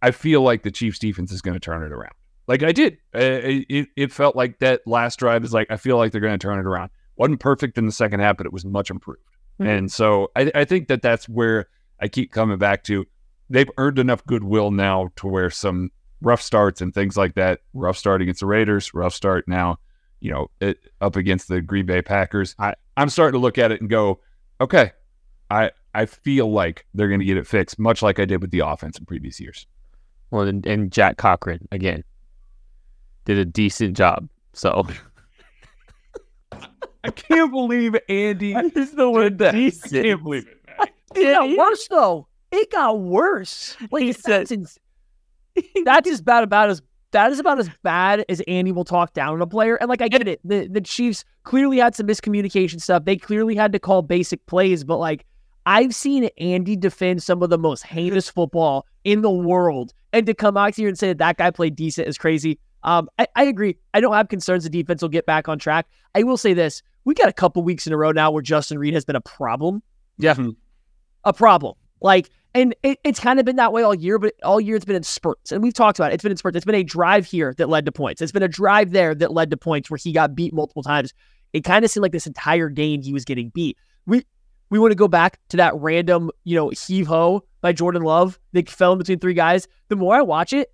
[0.03, 2.13] I feel like the Chiefs defense is going to turn it around.
[2.49, 2.99] Like I did.
[3.13, 6.39] It, it felt like that last drive is like I feel like they're going to
[6.39, 6.91] turn it around.
[7.17, 9.21] wasn't perfect in the second half, but it was much improved.
[9.61, 9.71] Mm-hmm.
[9.71, 11.69] And so I, I think that that's where
[12.01, 13.07] I keep coming back to.
[13.51, 15.91] They've earned enough goodwill now to where some
[16.21, 17.61] rough starts and things like that.
[17.75, 19.79] Rough start against the Raiders, rough start now,
[20.21, 22.55] you know, it, up against the Green Bay Packers.
[22.59, 24.21] I, I'm starting to look at it and go,
[24.61, 24.93] okay,
[25.51, 28.51] I I feel like they're going to get it fixed, much like I did with
[28.51, 29.67] the offense in previous years.
[30.31, 32.05] Well, and, and Jack Cochrane again
[33.25, 34.29] did a decent job.
[34.53, 34.87] So
[37.05, 39.53] I can't believe Andy is the word that.
[39.53, 40.05] decent.
[40.05, 40.59] can't believe it.
[40.79, 40.89] man.
[41.15, 42.27] It got worse though.
[42.51, 43.77] It got worse.
[43.91, 44.79] Like he that's, ins-
[45.85, 46.83] that's as bad about as
[47.13, 49.77] that is about as bad as Andy will talk down on a player.
[49.77, 53.05] And like I get it, the the Chiefs clearly had some miscommunication stuff.
[53.05, 55.25] They clearly had to call basic plays, but like
[55.67, 60.35] I've seen Andy defend some of the most heinous football in the world, and to
[60.35, 62.59] come out here and say that that guy played decent is crazy.
[62.83, 63.77] Um, I, I agree.
[63.95, 65.87] I don't have concerns the defense will get back on track.
[66.15, 68.79] I will say this: we got a couple weeks in a row now where Justin
[68.79, 69.83] Reid has been a problem
[70.19, 70.37] Yeah.
[71.25, 71.75] a problem.
[72.01, 74.87] Like, and it, it's kind of been that way all year, but all year it's
[74.87, 75.53] been in spurts.
[75.53, 76.15] And we've talked about it.
[76.15, 76.57] It's been in spurts.
[76.57, 78.23] It's been a drive here that led to points.
[78.23, 81.13] It's been a drive there that led to points where he got beat multiple times.
[81.53, 83.77] It kind of seemed like this entire game he was getting beat.
[84.07, 84.25] We
[84.71, 88.41] we want to go back to that random, you know, heave ho by Jordan Love
[88.53, 89.69] that fell in between three guys.
[89.89, 90.73] The more I watch it,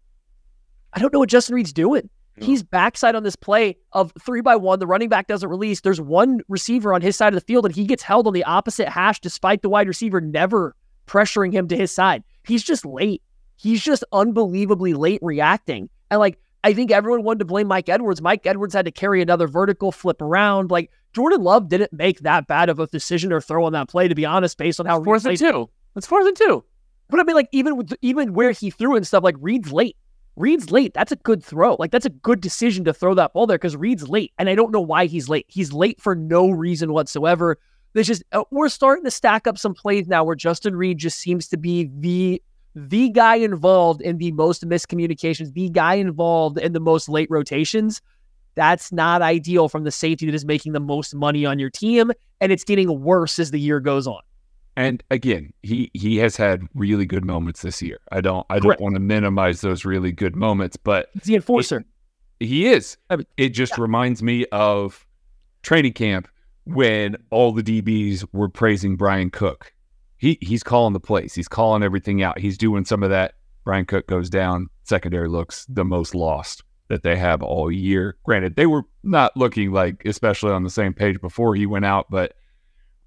[0.92, 2.08] I don't know what Justin Reid's doing.
[2.38, 4.78] He's backside on this play of three by one.
[4.78, 5.82] The running back doesn't release.
[5.82, 8.44] There's one receiver on his side of the field, and he gets held on the
[8.44, 10.74] opposite hash despite the wide receiver never
[11.06, 12.22] pressuring him to his side.
[12.44, 13.22] He's just late.
[13.56, 15.88] He's just unbelievably late reacting.
[16.10, 18.22] And like, I think everyone wanted to blame Mike Edwards.
[18.22, 20.70] Mike Edwards had to carry another vertical flip around.
[20.70, 24.08] Like, Jordan Love didn't make that bad of a decision or throw on that play,
[24.08, 25.68] to be honest, based on how Reid Fourth and two.
[25.96, 26.64] It's fourth and two.
[27.10, 29.96] But I mean, like, even with, even where he threw and stuff, like Reid's late.
[30.36, 30.94] Reid's late.
[30.94, 31.76] That's a good throw.
[31.78, 34.54] Like that's a good decision to throw that ball there because Reid's late, and I
[34.54, 35.44] don't know why he's late.
[35.48, 37.58] He's late for no reason whatsoever.
[37.94, 41.18] There's just uh, we're starting to stack up some plays now where Justin Reid just
[41.18, 42.42] seems to be the
[42.74, 48.00] the guy involved in the most miscommunications, the guy involved in the most late rotations.
[48.54, 52.12] That's not ideal from the safety that is making the most money on your team,
[52.40, 54.20] and it's getting worse as the year goes on.
[54.76, 57.98] And again, he he has had really good moments this year.
[58.10, 58.78] I don't I Correct.
[58.78, 61.84] don't want to minimize those really good moments, but the enforcer.
[62.40, 62.96] he is.
[63.10, 65.06] I mean, It just reminds me of
[65.62, 66.26] training camp
[66.64, 69.72] when all the DBs were praising Bryan Cook.
[70.16, 71.34] He he's calling the plays.
[71.34, 72.38] He's calling everything out.
[72.38, 73.34] He's doing some of that.
[73.64, 74.68] Bryan Cook goes down.
[74.84, 78.16] Secondary looks the most lost that they have all year.
[78.24, 82.10] Granted, they were not looking like especially on the same page before he went out,
[82.10, 82.34] but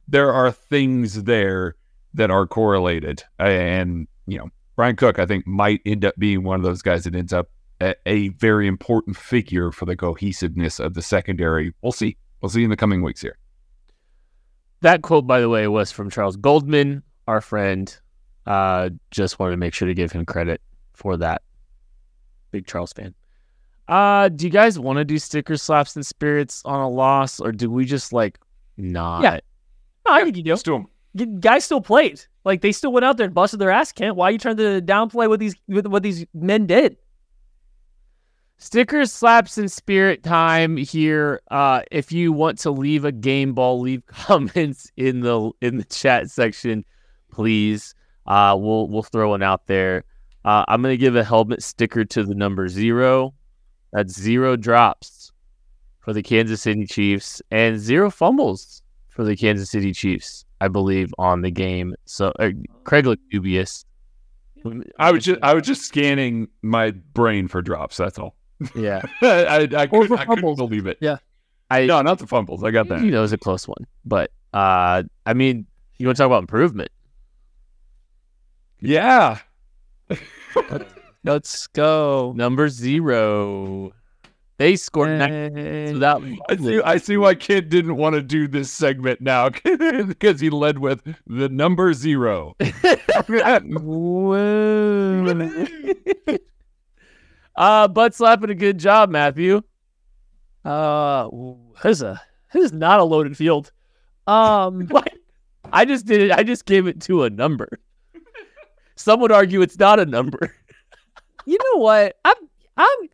[0.08, 1.76] there are things there
[2.14, 3.24] that are correlated.
[3.40, 7.04] And, you know, Bryan Cook, I think, might end up being one of those guys
[7.04, 7.50] that ends up
[7.82, 11.74] a, a very important figure for the cohesiveness of the secondary.
[11.82, 12.18] We'll see.
[12.42, 13.38] We'll see in the coming weeks here.
[14.82, 17.96] That quote, by the way, was from Charles Goldman, our friend.
[18.46, 20.62] Uh, just wanted to make sure to give him credit
[20.94, 21.42] for that.
[22.52, 23.14] Big Charles fan.
[23.88, 27.52] Uh, do you guys want to do sticker slaps and spirits on a loss, or
[27.52, 28.40] do we just like
[28.78, 29.24] not?
[29.24, 29.40] Yeah.
[30.08, 30.52] No, I think you do.
[30.52, 30.88] Let's do 'em.
[31.16, 32.22] G- guys still played.
[32.44, 33.92] Like they still went out there and busted their ass.
[33.92, 36.98] Kent, why are you trying to downplay what these what what these men did?
[38.58, 41.42] Stickers, slaps, and spirit time here.
[41.52, 45.84] Uh, if you want to leave a game ball, leave comments in the in the
[45.86, 46.86] chat section,
[47.32, 47.94] please.
[48.26, 50.04] Uh, we'll we'll throw one out there.
[50.46, 53.34] Uh, I'm gonna give a helmet sticker to the number zero.
[53.92, 55.32] That's zero drops
[56.00, 60.46] for the Kansas City Chiefs and zero fumbles for the Kansas City Chiefs.
[60.62, 61.96] I believe, on the game.
[62.06, 62.52] So uh,
[62.86, 63.86] Craig looked dubious.
[64.98, 67.98] I was just I was just scanning my brain for drops.
[67.98, 68.36] That's all.
[68.76, 69.02] Yeah.
[69.22, 70.98] I, I, I, couldn't, I couldn't believe it.
[71.02, 71.18] Yeah,
[71.70, 72.64] I No, not the fumbles.
[72.64, 73.02] I got that.
[73.02, 75.66] you know it was a close one, but uh, I mean,
[75.98, 76.90] you want to talk about improvement?
[78.80, 79.40] Yeah.
[81.24, 82.34] Let's go.
[82.36, 83.92] Number zero.
[84.58, 85.94] They scored nine Yay.
[85.94, 86.24] without.
[86.48, 86.82] I see.
[86.82, 91.02] I see why Kent didn't want to do this segment now because he led with
[91.28, 92.56] the number zero.
[97.56, 99.62] uh, butt slapping a good job, Matthew.
[100.64, 101.30] Uh,
[101.84, 102.22] this is a
[102.54, 103.72] this is not a loaded field.
[104.28, 104.90] Um?
[105.74, 106.32] I just did it.
[106.32, 107.80] I just gave it to a number.
[108.96, 110.56] Some would argue it's not a number.
[111.46, 112.16] you know what?
[112.24, 112.36] I'm
[112.78, 113.10] I'm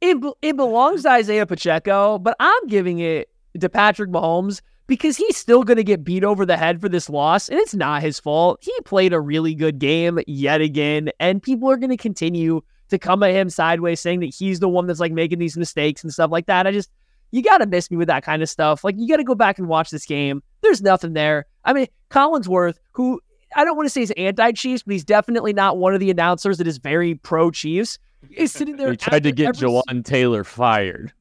[0.00, 3.28] it it belongs to Isaiah Pacheco, but I'm giving it
[3.60, 7.08] to Patrick Mahomes because he's still going to get beat over the head for this
[7.08, 8.58] loss, and it's not his fault.
[8.62, 12.98] He played a really good game yet again, and people are going to continue to
[12.98, 16.12] come at him sideways, saying that he's the one that's like making these mistakes and
[16.12, 16.66] stuff like that.
[16.66, 16.90] I just
[17.32, 18.84] you got to miss me with that kind of stuff.
[18.84, 20.42] Like you got to go back and watch this game.
[20.62, 21.46] There's nothing there.
[21.64, 23.20] I mean, Collinsworth, who
[23.54, 26.58] I don't want to say he's anti-Chiefs, but he's definitely not one of the announcers
[26.58, 27.98] that is very pro-Chiefs.
[28.30, 28.90] Is sitting there.
[28.90, 31.12] We tried to get every- Jawaan Taylor fired.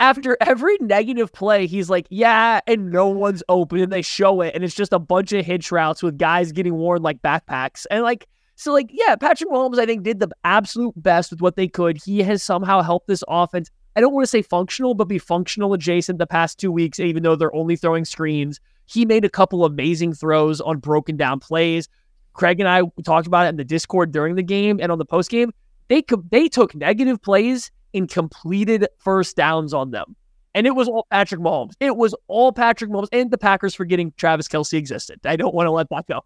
[0.00, 4.54] after every negative play, he's like, "Yeah," and no one's open, and they show it,
[4.54, 8.02] and it's just a bunch of hitch routes with guys getting worn like backpacks, and
[8.02, 8.26] like.
[8.56, 11.98] So, like, yeah, Patrick Mahomes, I think, did the absolute best with what they could.
[12.02, 13.70] He has somehow helped this offense.
[13.96, 17.22] I don't want to say functional, but be functional adjacent the past two weeks, even
[17.22, 18.60] though they're only throwing screens.
[18.86, 21.88] He made a couple amazing throws on broken down plays.
[22.32, 25.04] Craig and I talked about it in the Discord during the game and on the
[25.04, 25.52] post game.
[25.88, 30.16] They co- they took negative plays and completed first downs on them.
[30.54, 31.72] And it was all Patrick Mahomes.
[31.80, 35.20] It was all Patrick Mahomes and the Packers forgetting Travis Kelce existed.
[35.24, 36.20] I don't want to let that go.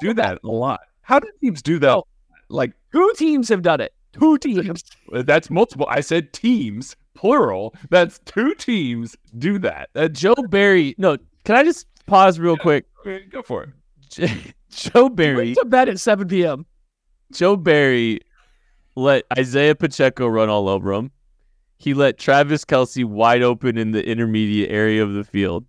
[0.00, 0.80] Do that a lot.
[1.12, 1.90] How do teams do that?
[1.90, 2.06] Oh.
[2.48, 3.92] Like two teams have done it.
[4.18, 4.82] Two teams.
[5.12, 5.86] that's multiple.
[5.90, 7.74] I said teams, plural.
[7.90, 9.90] That's two teams do that.
[9.94, 10.94] Uh, Joe Barry.
[10.96, 12.86] No, can I just pause real quick?
[13.04, 13.74] That's, go for
[14.16, 14.54] it.
[14.70, 15.48] Joe Barry.
[15.48, 16.64] Went to bed at 7 p.m.
[17.30, 18.20] Joe Barry
[18.96, 21.10] let Isaiah Pacheco run all over him.
[21.76, 25.66] He let Travis Kelce wide open in the intermediate area of the field.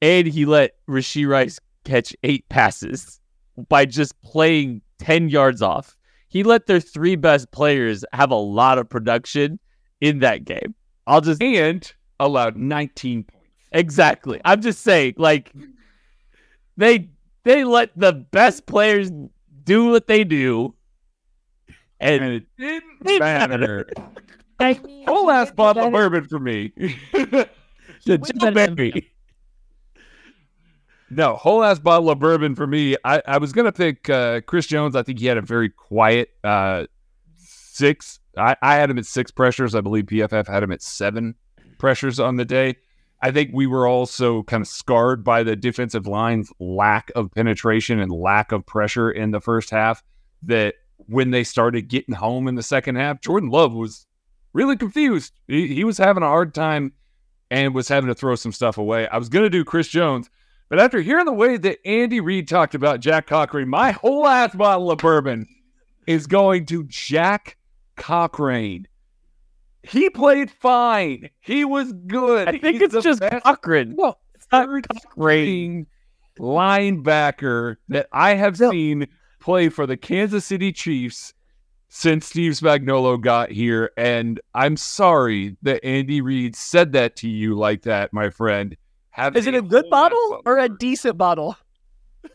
[0.00, 3.20] And he let Rashee Rice catch eight passes
[3.68, 5.96] by just playing 10 yards off.
[6.28, 9.58] He let their three best players have a lot of production
[10.00, 10.74] in that game.
[11.06, 13.46] I'll just And allowed 19 points.
[13.72, 14.40] exactly.
[14.44, 15.52] I'm just saying, like
[16.76, 17.08] they
[17.44, 19.10] they let the best players
[19.64, 20.74] do what they do.
[22.00, 23.88] And, And it didn't It matter.
[25.06, 26.72] Whole ass bottle of bourbon for me.
[28.06, 28.18] Joe
[28.52, 29.10] Barry.
[31.10, 32.96] No, whole ass bottle of bourbon for me.
[33.04, 34.96] I, I was gonna pick uh, Chris Jones.
[34.96, 36.86] I think he had a very quiet uh,
[37.36, 38.18] six.
[38.36, 39.74] I, I had him at six pressures.
[39.74, 41.34] I believe PFF had him at seven
[41.78, 42.76] pressures on the day.
[43.22, 47.98] I think we were also kind of scarred by the defensive line's lack of penetration
[48.00, 50.02] and lack of pressure in the first half.
[50.42, 50.74] That
[51.06, 54.06] when they started getting home in the second half, Jordan Love was
[54.52, 55.32] really confused.
[55.46, 56.92] He, he was having a hard time
[57.50, 59.06] and was having to throw some stuff away.
[59.08, 60.30] I was to do Chris Jones,
[60.68, 64.54] but after hearing the way that Andy Reid talked about Jack Cochrane, my whole ass
[64.54, 65.46] bottle of bourbon
[66.06, 67.56] is going to Jack
[67.96, 68.86] Cochrane.
[69.82, 71.30] He played fine.
[71.40, 72.48] He was good.
[72.48, 73.94] I think He's it's just best Cochrane.
[73.96, 74.68] No, it's not
[75.12, 75.86] string
[76.38, 78.70] linebacker that I have No.
[78.70, 79.06] seen
[79.40, 81.32] play for the Kansas City Chiefs
[81.88, 83.90] since Steve Spagnuolo got here.
[83.96, 88.76] And I'm sorry that Andy Reid said that to you like that, my friend.
[89.16, 91.56] Have Is it a good bottle or a decent bottle?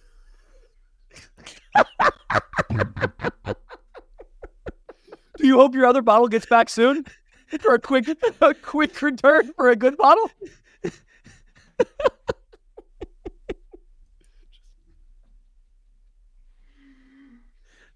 [5.37, 7.05] Do you hope your other bottle gets back soon?
[7.59, 8.07] For a quick
[8.41, 10.31] a quick return for a good bottle?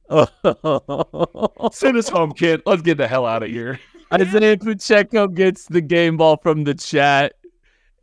[1.71, 2.61] Send us home, kid.
[2.67, 3.79] Let's get the hell out of here.
[4.13, 7.33] Isaiah Pacheco gets the game ball from the chat,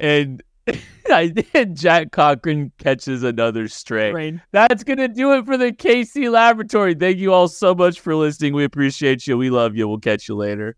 [0.00, 0.42] and
[1.10, 4.12] and Jack Cochrane catches another stray.
[4.12, 4.42] Rain.
[4.52, 6.94] That's gonna do it for the KC Laboratory.
[6.94, 8.54] Thank you all so much for listening.
[8.54, 9.36] We appreciate you.
[9.36, 9.88] We love you.
[9.88, 10.76] We'll catch you later.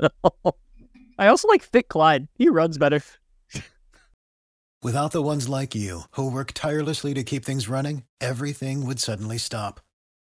[1.18, 2.28] I also like Thick Clyde.
[2.34, 3.00] He runs better.
[4.82, 9.38] Without the ones like you, who work tirelessly to keep things running, everything would suddenly
[9.38, 9.80] stop.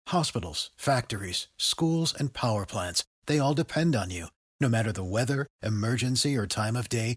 [0.08, 4.26] Hospitals, factories, schools, and power plants, they all depend on you.
[4.60, 7.16] No matter the weather, emergency, or time of day,